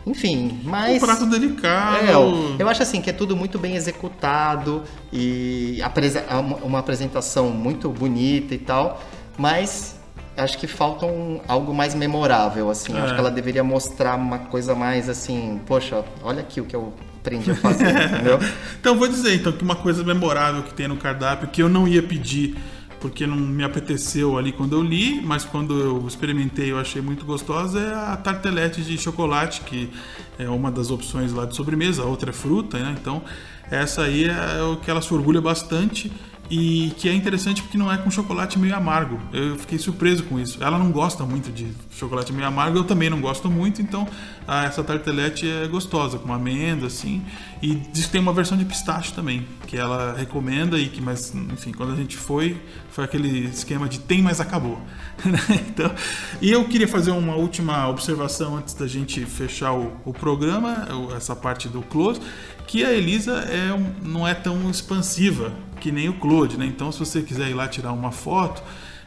Enfim, 0.05 0.59
mas. 0.63 1.01
Um 1.01 1.05
prato 1.05 1.25
delicado. 1.25 2.05
É, 2.05 2.13
eu, 2.13 2.55
eu 2.57 2.69
acho 2.69 2.81
assim 2.81 3.01
que 3.01 3.09
é 3.09 3.13
tudo 3.13 3.35
muito 3.35 3.59
bem 3.59 3.75
executado 3.75 4.83
e 5.11 5.79
apresa- 5.83 6.23
uma 6.31 6.55
uma 6.57 6.79
apresentação 6.79 7.49
muito 7.49 7.89
bonita 7.89 8.55
e 8.55 8.57
tal, 8.57 9.01
mas 9.37 9.95
acho 10.37 10.57
que 10.57 10.67
falta 10.67 11.05
um- 11.05 11.41
algo 11.47 11.73
mais 11.73 11.93
memorável, 11.93 12.69
assim. 12.69 12.95
É. 12.95 13.01
Acho 13.01 13.13
que 13.13 13.19
ela 13.19 13.29
deveria 13.29 13.63
mostrar 13.63 14.15
uma 14.15 14.39
coisa 14.39 14.73
mais 14.73 15.09
assim, 15.09 15.59
poxa, 15.65 16.03
olha 16.23 16.39
aqui 16.41 16.61
o 16.61 16.65
que 16.65 16.75
eu 16.75 16.93
aprendi 17.19 17.51
a 17.51 17.55
fazer, 17.55 17.89
entendeu? 18.05 18.39
Então 18.79 18.97
vou 18.97 19.07
dizer 19.07 19.35
então 19.35 19.51
que 19.51 19.63
uma 19.63 19.75
coisa 19.75 20.03
memorável 20.03 20.63
que 20.63 20.73
tem 20.73 20.87
no 20.87 20.95
cardápio 20.97 21.49
que 21.49 21.61
eu 21.61 21.67
não 21.69 21.87
ia 21.87 22.01
pedir 22.01 22.55
porque 22.99 23.25
não 23.25 23.37
me 23.37 23.63
apeteceu 23.63 24.37
ali 24.37 24.51
quando 24.51 24.73
eu 24.73 24.83
li, 24.83 25.21
mas 25.21 25.45
quando 25.45 25.79
eu 25.79 26.07
experimentei 26.07 26.71
eu 26.71 26.77
achei 26.77 27.01
muito 27.01 27.25
gostosa 27.25 27.79
é 27.79 27.93
a 27.93 28.17
tartelete 28.17 28.81
de 28.81 28.97
chocolate, 28.97 29.61
que 29.61 29.89
é 30.37 30.49
uma 30.49 30.71
das 30.71 30.91
opções 30.91 31.31
lá 31.31 31.45
de 31.45 31.55
sobremesa, 31.55 32.03
a 32.03 32.05
outra 32.05 32.29
é 32.31 32.33
fruta, 32.33 32.77
né? 32.77 32.95
Então 32.99 33.21
essa 33.69 34.03
aí 34.03 34.25
é 34.25 34.63
o 34.63 34.77
que 34.77 34.89
ela 34.89 35.01
se 35.01 35.13
orgulha 35.13 35.41
bastante 35.41 36.11
e 36.49 36.91
que 36.97 37.07
é 37.07 37.13
interessante 37.13 37.61
porque 37.61 37.77
não 37.77 37.91
é 37.91 37.97
com 37.97 38.09
chocolate 38.09 38.57
meio 38.57 38.75
amargo. 38.75 39.19
Eu 39.31 39.55
fiquei 39.57 39.77
surpreso 39.77 40.23
com 40.23 40.39
isso. 40.39 40.63
Ela 40.63 40.79
não 40.79 40.91
gosta 40.91 41.23
muito 41.23 41.51
de 41.51 41.71
chocolate 41.91 42.33
meio 42.33 42.47
amargo, 42.47 42.77
eu 42.77 42.83
também 42.83 43.09
não 43.09 43.21
gosto 43.21 43.49
muito, 43.49 43.81
então 43.81 44.07
ah, 44.47 44.65
essa 44.65 44.83
tartelete 44.83 45.47
é 45.47 45.67
gostosa, 45.67 46.17
com 46.17 46.33
amêndoa, 46.33 46.87
assim. 46.87 47.23
E 47.61 47.75
diz 47.75 48.05
que 48.05 48.11
tem 48.11 48.21
uma 48.21 48.33
versão 48.33 48.57
de 48.57 48.65
pistache 48.65 49.13
também, 49.13 49.45
que 49.67 49.77
ela 49.77 50.15
recomenda 50.17 50.79
e 50.79 50.87
que, 50.87 51.01
mas, 51.01 51.33
enfim, 51.35 51.71
quando 51.71 51.93
a 51.93 51.95
gente 51.95 52.17
foi, 52.17 52.59
foi 52.89 53.03
aquele 53.03 53.47
esquema 53.47 53.87
de 53.87 53.99
tem, 53.99 54.21
mas 54.21 54.41
acabou. 54.41 54.81
né? 55.23 55.39
então, 55.67 55.93
e 56.41 56.49
eu 56.51 56.65
queria 56.65 56.87
fazer 56.87 57.11
uma 57.11 57.35
última 57.35 57.87
observação 57.87 58.57
antes 58.57 58.73
da 58.73 58.87
gente 58.87 59.23
fechar 59.25 59.73
o, 59.73 59.93
o 60.03 60.13
programa, 60.13 60.87
essa 61.15 61.35
parte 61.35 61.67
do 61.67 61.81
close, 61.81 62.19
que 62.65 62.83
a 62.83 62.93
Elisa 62.93 63.33
é 63.49 63.69
não 64.01 64.27
é 64.27 64.33
tão 64.33 64.69
expansiva 64.69 65.51
que 65.79 65.91
nem 65.91 66.09
o 66.09 66.13
Claude, 66.13 66.57
né? 66.57 66.65
Então, 66.65 66.91
se 66.91 66.99
você 66.99 67.21
quiser 67.21 67.49
ir 67.49 67.53
lá 67.53 67.67
tirar 67.67 67.91
uma 67.93 68.11
foto, 68.11 68.61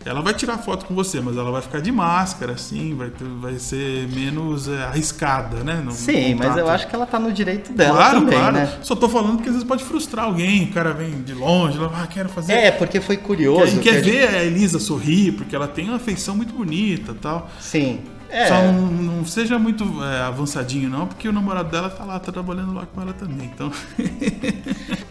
ela 0.05 0.21
vai 0.21 0.35
tirar 0.35 0.59
foto 0.59 0.85
com 0.85 0.95
você, 0.97 1.21
mas 1.21 1.37
ela 1.37 1.53
vai 1.53 1.63
ficar 1.63 1.81
de 1.81 1.93
máscara, 1.93 2.55
assim, 2.55 2.93
vai, 2.97 3.13
vai 3.41 3.57
ser 3.59 4.09
menos 4.09 4.67
é, 4.67 4.83
arriscada, 4.83 5.63
né? 5.63 5.75
no- 5.85 5.93
Sim, 5.93 6.35
mas 6.35 6.57
eu 6.57 6.69
acho 6.69 6.89
que 6.89 6.95
ela 6.97 7.07
tá 7.07 7.21
no 7.21 7.31
direito 7.33 7.73
dela 7.73 7.95
Claro, 7.99 8.21
também, 8.23 8.37
claro. 8.37 8.55
né? 8.57 8.79
Só 8.83 8.97
tô 8.97 9.09
falando 9.09 9.37
que 9.41 9.49
às 9.49 9.55
vezes 9.55 9.63
pode 9.69 9.85
frustrar 9.85 10.25
alguém, 10.25 10.65
o 10.65 10.73
cara 10.73 10.93
vem 10.93 11.23
de 11.23 11.35
longe, 11.35 11.79
lá, 11.79 12.03
ah, 12.03 12.07
quero 12.09 12.29
fazer. 12.29 12.53
É, 12.55 12.73
porque 12.73 13.01
foi 13.01 13.17
Quer, 13.17 13.23
curioso. 13.25 13.77
quer 13.77 13.81
que 13.81 13.89
a 13.91 13.93
gente- 14.03 14.11
ver 14.11 14.29
a 14.29 14.43
Elisa 14.43 14.81
sorrir, 14.81 15.33
porque 15.33 15.55
ela 15.55 15.69
tem 15.69 15.89
uma 15.89 16.01
feição 16.01 16.35
muito 16.35 16.53
bonita 16.53 17.15
tal. 17.21 17.49
Sim. 17.61 18.01
É. 18.29 18.47
Só 18.49 18.55
não, 18.63 18.87
não 18.89 19.27
seja 19.27 19.59
muito 19.59 19.85
é, 20.03 20.23
avançadinho, 20.23 20.89
não, 20.89 21.07
porque 21.07 21.29
o 21.29 21.33
namorado 21.33 21.71
dela 21.71 21.91
tá 21.91 22.03
lá, 22.03 22.19
tá 22.19 22.33
trabalhando 22.33 22.73
lá 22.73 22.87
com 22.87 23.01
ela 23.01 23.13
também. 23.13 23.49
Então, 23.55 23.71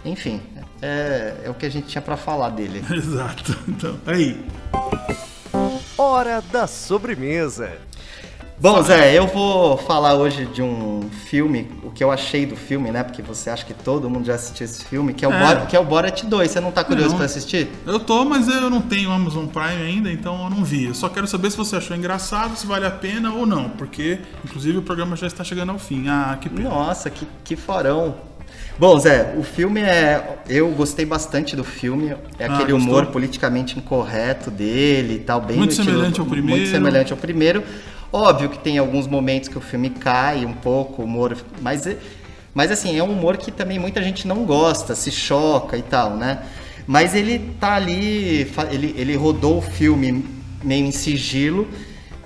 Enfim, 0.04 0.42
é, 0.82 1.36
é 1.46 1.50
o 1.50 1.54
que 1.54 1.66
a 1.66 1.70
gente 1.70 1.88
tinha 1.88 2.02
pra 2.02 2.18
falar 2.18 2.50
dele. 2.50 2.84
exato. 2.92 3.58
Então, 3.68 3.96
aí. 4.06 4.44
Hora 5.98 6.42
da 6.52 6.68
sobremesa. 6.68 7.72
Bom, 8.60 8.80
Zé, 8.84 9.18
eu 9.18 9.26
vou 9.26 9.76
falar 9.76 10.14
hoje 10.14 10.46
de 10.46 10.62
um 10.62 11.10
filme, 11.26 11.68
o 11.84 11.90
que 11.90 12.04
eu 12.04 12.12
achei 12.12 12.46
do 12.46 12.56
filme, 12.56 12.92
né? 12.92 13.02
Porque 13.02 13.20
você 13.20 13.50
acha 13.50 13.66
que 13.66 13.74
todo 13.74 14.08
mundo 14.08 14.24
já 14.28 14.36
assistiu 14.36 14.66
esse 14.66 14.86
filme, 14.86 15.16
que 15.16 15.26
é 15.26 15.28
o, 15.28 15.34
É. 15.34 15.56
Bor- 15.56 15.66
que 15.66 15.76
é 15.76 15.80
o 15.80 15.84
Borat 15.84 16.22
2. 16.24 16.52
Você 16.52 16.60
não 16.60 16.72
tá 16.72 16.84
curioso 16.84 17.16
pra 17.16 17.26
assistir? 17.26 17.70
Eu 17.88 18.00
tô, 18.00 18.24
mas 18.24 18.48
eu 18.48 18.70
não 18.70 18.80
tenho 18.80 19.12
Amazon 19.12 19.48
Prime 19.48 19.82
ainda, 19.82 20.12
então 20.12 20.44
eu 20.44 20.50
não 20.52 20.64
vi. 20.64 20.86
Eu 20.86 20.94
só 20.94 21.10
quero 21.10 21.26
saber 21.26 21.50
se 21.50 21.58
você 21.58 21.76
achou 21.76 21.98
engraçado, 21.98 22.56
se 22.56 22.68
vale 22.68 22.86
a 22.86 22.92
pena 22.92 23.34
ou 23.34 23.48
não, 23.48 23.68
porque 23.68 24.20
inclusive 24.46 24.78
o 24.78 24.84
programa 24.84 25.16
já 25.16 25.26
está 25.26 25.44
chegando 25.44 25.72
ao 25.72 25.80
fim. 25.80 26.08
Ah, 26.08 26.38
que 26.40 26.48
pena. 26.48 26.70
Nossa, 26.70 27.10
que, 27.10 27.28
que 27.44 27.56
forão. 27.56 28.14
Bom, 28.80 28.98
Zé, 29.00 29.36
o 29.38 29.44
filme 29.44 29.80
é. 29.82 30.38
Eu 30.50 30.70
gostei 30.72 31.06
bastante 31.06 31.56
do 31.56 31.64
filme. 31.64 32.16
É 32.40 32.46
Ah, 32.46 32.56
aquele 32.56 32.72
gostou? 32.72 32.78
humor 32.78 33.06
politicamente 33.08 33.78
incorreto 33.78 34.50
dele 34.50 35.16
e 35.16 35.20
tal, 35.20 35.40
bem 35.42 35.58
Muito 35.58 35.72
estilo- 35.72 35.92
semelhante 35.92 36.20
ao 36.20 36.26
primeiro. 36.26 36.58
Muito 36.62 36.72
semelhante 36.72 37.12
ao 37.12 37.18
primeiro. 37.18 37.64
Óbvio 38.12 38.50
que 38.50 38.58
tem 38.58 38.78
alguns 38.78 39.08
momentos 39.08 39.48
que 39.50 39.58
o 39.58 39.62
filme 39.62 39.90
cai 39.92 40.46
um 40.46 40.54
pouco, 40.54 41.02
o 41.02 41.06
humor. 41.06 41.38
Mas, 41.62 41.86
é- 41.86 41.98
mas 42.56 42.72
assim, 42.72 42.98
é 42.98 43.04
um 43.04 43.12
humor 43.12 43.38
que 43.38 43.52
também 43.52 43.78
muita 43.78 44.02
gente 44.02 44.28
não 44.28 44.46
gosta, 44.46 44.96
se 44.96 45.12
choca 45.12 45.78
e 45.78 45.82
tal, 45.84 46.16
né? 46.16 46.40
Mas 46.88 47.14
ele 47.14 47.40
tá 47.60 47.76
ali. 47.76 48.52
Ele, 48.72 48.96
ele 48.98 49.16
rodou 49.16 49.60
o 49.60 49.62
filme 49.62 50.26
meio 50.64 50.86
em 50.86 50.92
sigilo. 50.92 51.68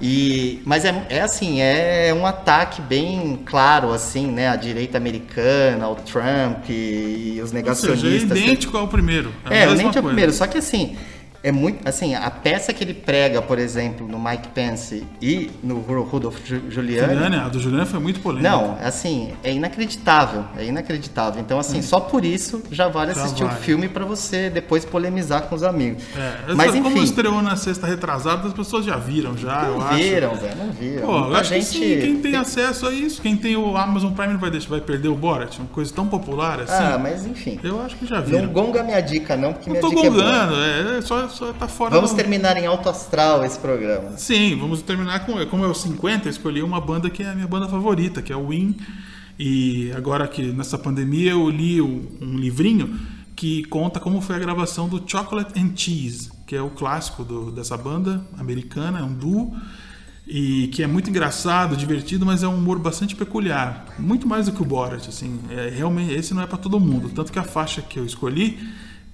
E, 0.01 0.61
mas 0.65 0.83
é, 0.83 1.05
é 1.09 1.21
assim, 1.21 1.61
é 1.61 2.13
um 2.13 2.25
ataque 2.25 2.81
bem 2.81 3.39
claro, 3.45 3.93
assim, 3.93 4.27
né? 4.27 4.49
A 4.49 4.55
direita 4.55 4.97
americana, 4.97 5.85
ao 5.85 5.95
Trump 5.95 6.69
e, 6.69 7.33
os 7.35 7.39
Ou 7.39 7.47
seja, 7.47 7.53
negacionistas. 7.53 8.37
é 8.37 8.41
idêntico 8.41 8.77
ao 8.77 8.87
primeiro. 8.87 9.31
É, 9.49 9.67
o 9.67 9.71
é 9.71 9.73
o 9.73 9.77
coisa. 9.93 10.01
primeiro, 10.03 10.33
só 10.33 10.47
que 10.47 10.57
assim, 10.57 10.97
é 11.47 11.51
muito. 11.51 11.87
Assim, 11.87 12.15
a 12.15 12.29
peça 12.31 12.73
que 12.73 12.83
ele 12.83 12.93
prega, 12.93 13.41
por 13.41 13.59
exemplo, 13.59 14.07
no 14.07 14.19
Mike 14.19 14.47
Pence 14.49 15.03
e 15.21 15.51
no 15.63 15.79
Ru- 15.79 16.03
Rudolph 16.03 16.37
Giuliani. 16.45 17.13
Juliane, 17.13 17.35
a 17.37 17.47
do 17.49 17.59
Juliane 17.59 17.85
foi 17.85 17.99
muito 17.99 18.19
polêmica. 18.19 18.49
Não, 18.49 18.77
assim, 18.81 19.33
é 19.43 19.51
inacreditável, 19.53 20.45
é 20.57 20.65
inacreditável. 20.65 21.39
Então, 21.41 21.59
assim, 21.59 21.81
só 21.81 21.99
por 21.99 22.25
isso 22.25 22.63
já 22.71 22.87
vale. 22.87 23.13
Já 23.13 23.21
assistir 23.23 23.43
o 23.43 23.47
vale. 23.47 23.59
filme 23.59 23.87
pra 23.87 24.03
você 24.05 24.49
depois 24.49 24.83
polemizar 24.85 25.43
com 25.43 25.55
os 25.55 25.63
amigos. 25.63 26.03
É, 26.17 26.53
Mas 26.53 26.69
essa- 26.73 26.81
como 26.81 26.95
enfim, 26.95 27.03
estreou 27.03 27.41
na 27.41 27.55
sexta 27.55 27.85
retrasada, 27.87 28.47
as 28.47 28.53
pessoas 28.53 28.83
já 28.85 28.97
viram, 28.97 29.37
já, 29.37 29.65
eu 29.65 29.77
não 29.77 29.87
acho. 29.87 29.95
viram, 29.97 30.35
Zé, 30.35 30.55
não 30.55 30.71
viram. 30.71 31.05
Pô, 31.07 31.17
eu 31.17 31.35
acho 31.35 31.53
que 31.53 31.61
sim, 31.61 31.79
quem 31.99 32.19
tem 32.21 32.35
acesso 32.35 32.87
a 32.87 32.91
isso, 32.93 33.21
quem 33.21 33.35
tem 33.37 33.55
o 33.55 33.77
Amazon 33.77 34.11
Prime 34.13 34.33
não 34.33 34.39
vai, 34.39 34.49
deixar, 34.49 34.69
vai 34.69 34.81
perder 34.81 35.09
o 35.09 35.15
Borat, 35.15 35.57
uma 35.59 35.67
coisa 35.67 35.93
tão 35.93 36.07
popular 36.07 36.61
assim. 36.61 36.73
Ah, 36.73 36.97
mas 36.97 37.25
enfim. 37.25 37.59
Eu 37.63 37.81
acho 37.81 37.95
que 37.95 38.05
já 38.07 38.17
Não 38.17 38.23
viram. 38.25 38.47
gonga 38.49 38.83
minha 38.83 38.99
dica, 39.01 39.35
não, 39.35 39.53
porque 39.53 39.69
Não 39.69 39.73
minha 39.79 39.81
tô 39.81 39.89
dica 39.89 40.07
é 40.07 40.09
boa. 40.09 40.23
gongando, 40.23 40.55
é, 40.63 40.97
é 40.97 41.01
só, 41.01 41.27
só 41.35 41.53
tá 41.53 41.67
fora 41.67 41.93
Vamos 41.95 42.11
do... 42.11 42.15
terminar 42.15 42.57
em 42.57 42.65
alto 42.65 42.89
astral 42.89 43.43
esse 43.45 43.59
programa. 43.59 44.17
Sim, 44.17 44.55
vamos 44.57 44.81
terminar 44.81 45.25
com. 45.25 45.33
Como 45.47 45.63
é 45.63 45.67
o 45.67 45.73
50, 45.73 46.27
eu 46.27 46.31
escolhi 46.31 46.61
uma 46.63 46.79
banda 46.81 47.09
que 47.09 47.21
é 47.23 47.29
a 47.29 47.35
minha 47.35 47.47
banda 47.47 47.67
favorita, 47.67 48.21
que 48.21 48.31
é 48.31 48.35
o 48.35 48.47
Win. 48.47 48.75
E 49.37 49.91
agora 49.95 50.27
que 50.27 50.41
nessa 50.43 50.77
pandemia 50.77 51.31
eu 51.31 51.49
li 51.49 51.81
um 51.81 52.37
livrinho 52.37 52.97
que 53.35 53.65
conta 53.65 53.99
como 53.99 54.21
foi 54.21 54.37
a 54.37 54.39
gravação 54.39 54.87
do 54.87 55.03
Chocolate 55.05 55.59
and 55.59 55.71
Cheese, 55.75 56.31
que 56.47 56.55
é 56.55 56.61
o 56.61 56.69
clássico 56.69 57.23
do- 57.23 57.51
dessa 57.51 57.75
banda 57.75 58.25
americana, 58.37 58.99
é 58.99 59.03
um 59.03 59.13
duo. 59.13 59.53
E 60.27 60.67
que 60.69 60.81
é 60.81 60.87
muito 60.87 61.07
engraçado, 61.09 61.75
divertido, 61.77 62.25
mas 62.25 62.41
é 62.41 62.47
um 62.47 62.55
humor 62.55 62.79
bastante 62.79 63.15
peculiar. 63.15 63.85
Muito 63.99 64.27
mais 64.27 64.47
do 64.47 64.53
que 64.53 64.61
o 64.61 64.65
Borat, 64.65 65.07
assim. 65.07 65.39
É, 65.51 65.69
realmente, 65.69 66.13
esse 66.13 66.33
não 66.33 66.41
é 66.41 66.47
para 66.47 66.57
todo 66.57 66.79
mundo. 66.79 67.09
Tanto 67.13 67.31
que 67.31 67.37
a 67.37 67.43
faixa 67.43 67.79
que 67.81 67.99
eu 67.99 68.05
escolhi 68.05 68.57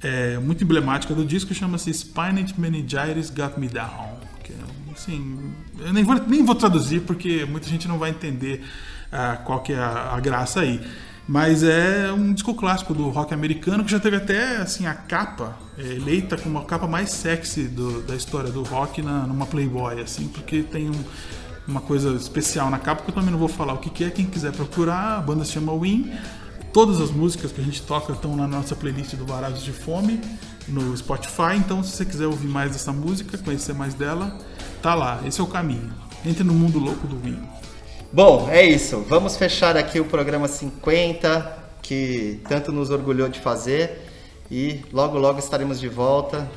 é 0.03 0.37
muito 0.39 0.63
emblemática 0.63 1.13
do 1.13 1.23
disco, 1.25 1.53
chama-se 1.53 1.93
Spinach 1.93 2.53
Meningitis 2.57 3.29
Got 3.29 3.59
Me 3.59 3.67
Down. 3.67 4.17
Que 4.43 4.53
é, 4.53 4.55
assim, 4.93 5.53
eu 5.79 5.93
nem 5.93 6.03
vou, 6.03 6.15
nem 6.27 6.43
vou 6.43 6.55
traduzir 6.55 7.01
porque 7.01 7.45
muita 7.45 7.67
gente 7.67 7.87
não 7.87 7.97
vai 7.99 8.09
entender 8.09 8.63
ah, 9.11 9.37
qual 9.43 9.61
que 9.61 9.73
é 9.73 9.79
a, 9.79 10.13
a 10.15 10.19
graça 10.19 10.61
aí. 10.61 10.81
Mas 11.27 11.63
é 11.63 12.11
um 12.11 12.33
disco 12.33 12.53
clássico 12.55 12.93
do 12.93 13.07
rock 13.09 13.33
americano 13.33 13.85
que 13.85 13.91
já 13.91 13.99
teve 13.99 14.17
até 14.17 14.57
assim 14.57 14.85
a 14.87 14.93
capa 14.93 15.55
é, 15.77 15.83
eleita 15.83 16.35
como 16.35 16.57
a 16.57 16.65
capa 16.65 16.87
mais 16.87 17.11
sexy 17.11 17.63
do- 17.63 18.01
da 18.01 18.15
história 18.15 18.51
do 18.51 18.63
rock 18.63 19.01
na, 19.01 19.27
numa 19.27 19.45
Playboy, 19.45 20.01
assim, 20.01 20.27
porque 20.27 20.63
tem 20.63 20.89
um 20.89 21.03
uma 21.67 21.79
coisa 21.79 22.13
especial 22.15 22.69
na 22.71 22.79
capa, 22.79 23.03
que 23.03 23.11
eu 23.11 23.13
também 23.13 23.29
não 23.31 23.37
vou 23.37 23.47
falar 23.47 23.73
o 23.73 23.77
que, 23.77 23.89
que 23.89 24.03
é. 24.03 24.09
Quem 24.09 24.25
quiser 24.25 24.51
procurar, 24.51 25.17
a 25.17 25.21
banda 25.21 25.45
se 25.45 25.51
chama 25.51 25.71
Win. 25.77 26.11
Todas 26.73 27.01
as 27.01 27.11
músicas 27.11 27.51
que 27.51 27.59
a 27.59 27.63
gente 27.63 27.81
toca 27.81 28.13
estão 28.13 28.35
na 28.35 28.47
nossa 28.47 28.75
playlist 28.75 29.15
do 29.15 29.25
Varados 29.25 29.61
de 29.61 29.73
Fome 29.73 30.21
no 30.69 30.95
Spotify. 30.95 31.57
Então, 31.57 31.83
se 31.83 31.91
você 31.91 32.05
quiser 32.05 32.27
ouvir 32.27 32.47
mais 32.47 32.71
dessa 32.71 32.93
música, 32.93 33.37
conhecer 33.37 33.73
mais 33.73 33.93
dela, 33.93 34.37
tá 34.81 34.95
lá. 34.95 35.19
Esse 35.25 35.41
é 35.41 35.43
o 35.43 35.47
caminho. 35.47 35.93
Entre 36.25 36.43
no 36.45 36.53
mundo 36.53 36.79
louco 36.79 37.07
do 37.07 37.19
Win. 37.19 37.41
Bom, 38.13 38.47
é 38.49 38.63
isso. 38.65 39.05
Vamos 39.09 39.35
fechar 39.35 39.75
aqui 39.75 39.99
o 39.99 40.05
programa 40.05 40.47
50, 40.47 41.57
que 41.81 42.39
tanto 42.47 42.71
nos 42.71 42.89
orgulhou 42.89 43.27
de 43.27 43.39
fazer. 43.41 44.07
E 44.49 44.81
logo, 44.93 45.17
logo 45.17 45.39
estaremos 45.39 45.77
de 45.79 45.89
volta 45.89 46.49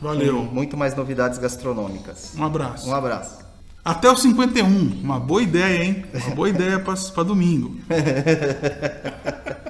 Valeu. 0.00 0.36
com 0.36 0.42
muito 0.44 0.78
mais 0.78 0.96
novidades 0.96 1.38
gastronômicas. 1.38 2.32
Um 2.38 2.44
abraço. 2.44 2.88
Um 2.88 2.94
abraço. 2.94 3.49
Até 3.84 4.10
o 4.10 4.16
51. 4.16 5.00
Uma 5.02 5.18
boa 5.18 5.42
ideia, 5.42 5.84
hein? 5.84 6.04
Uma 6.12 6.34
boa 6.34 6.48
ideia 6.48 6.78
para 6.78 7.24
domingo. 7.24 7.80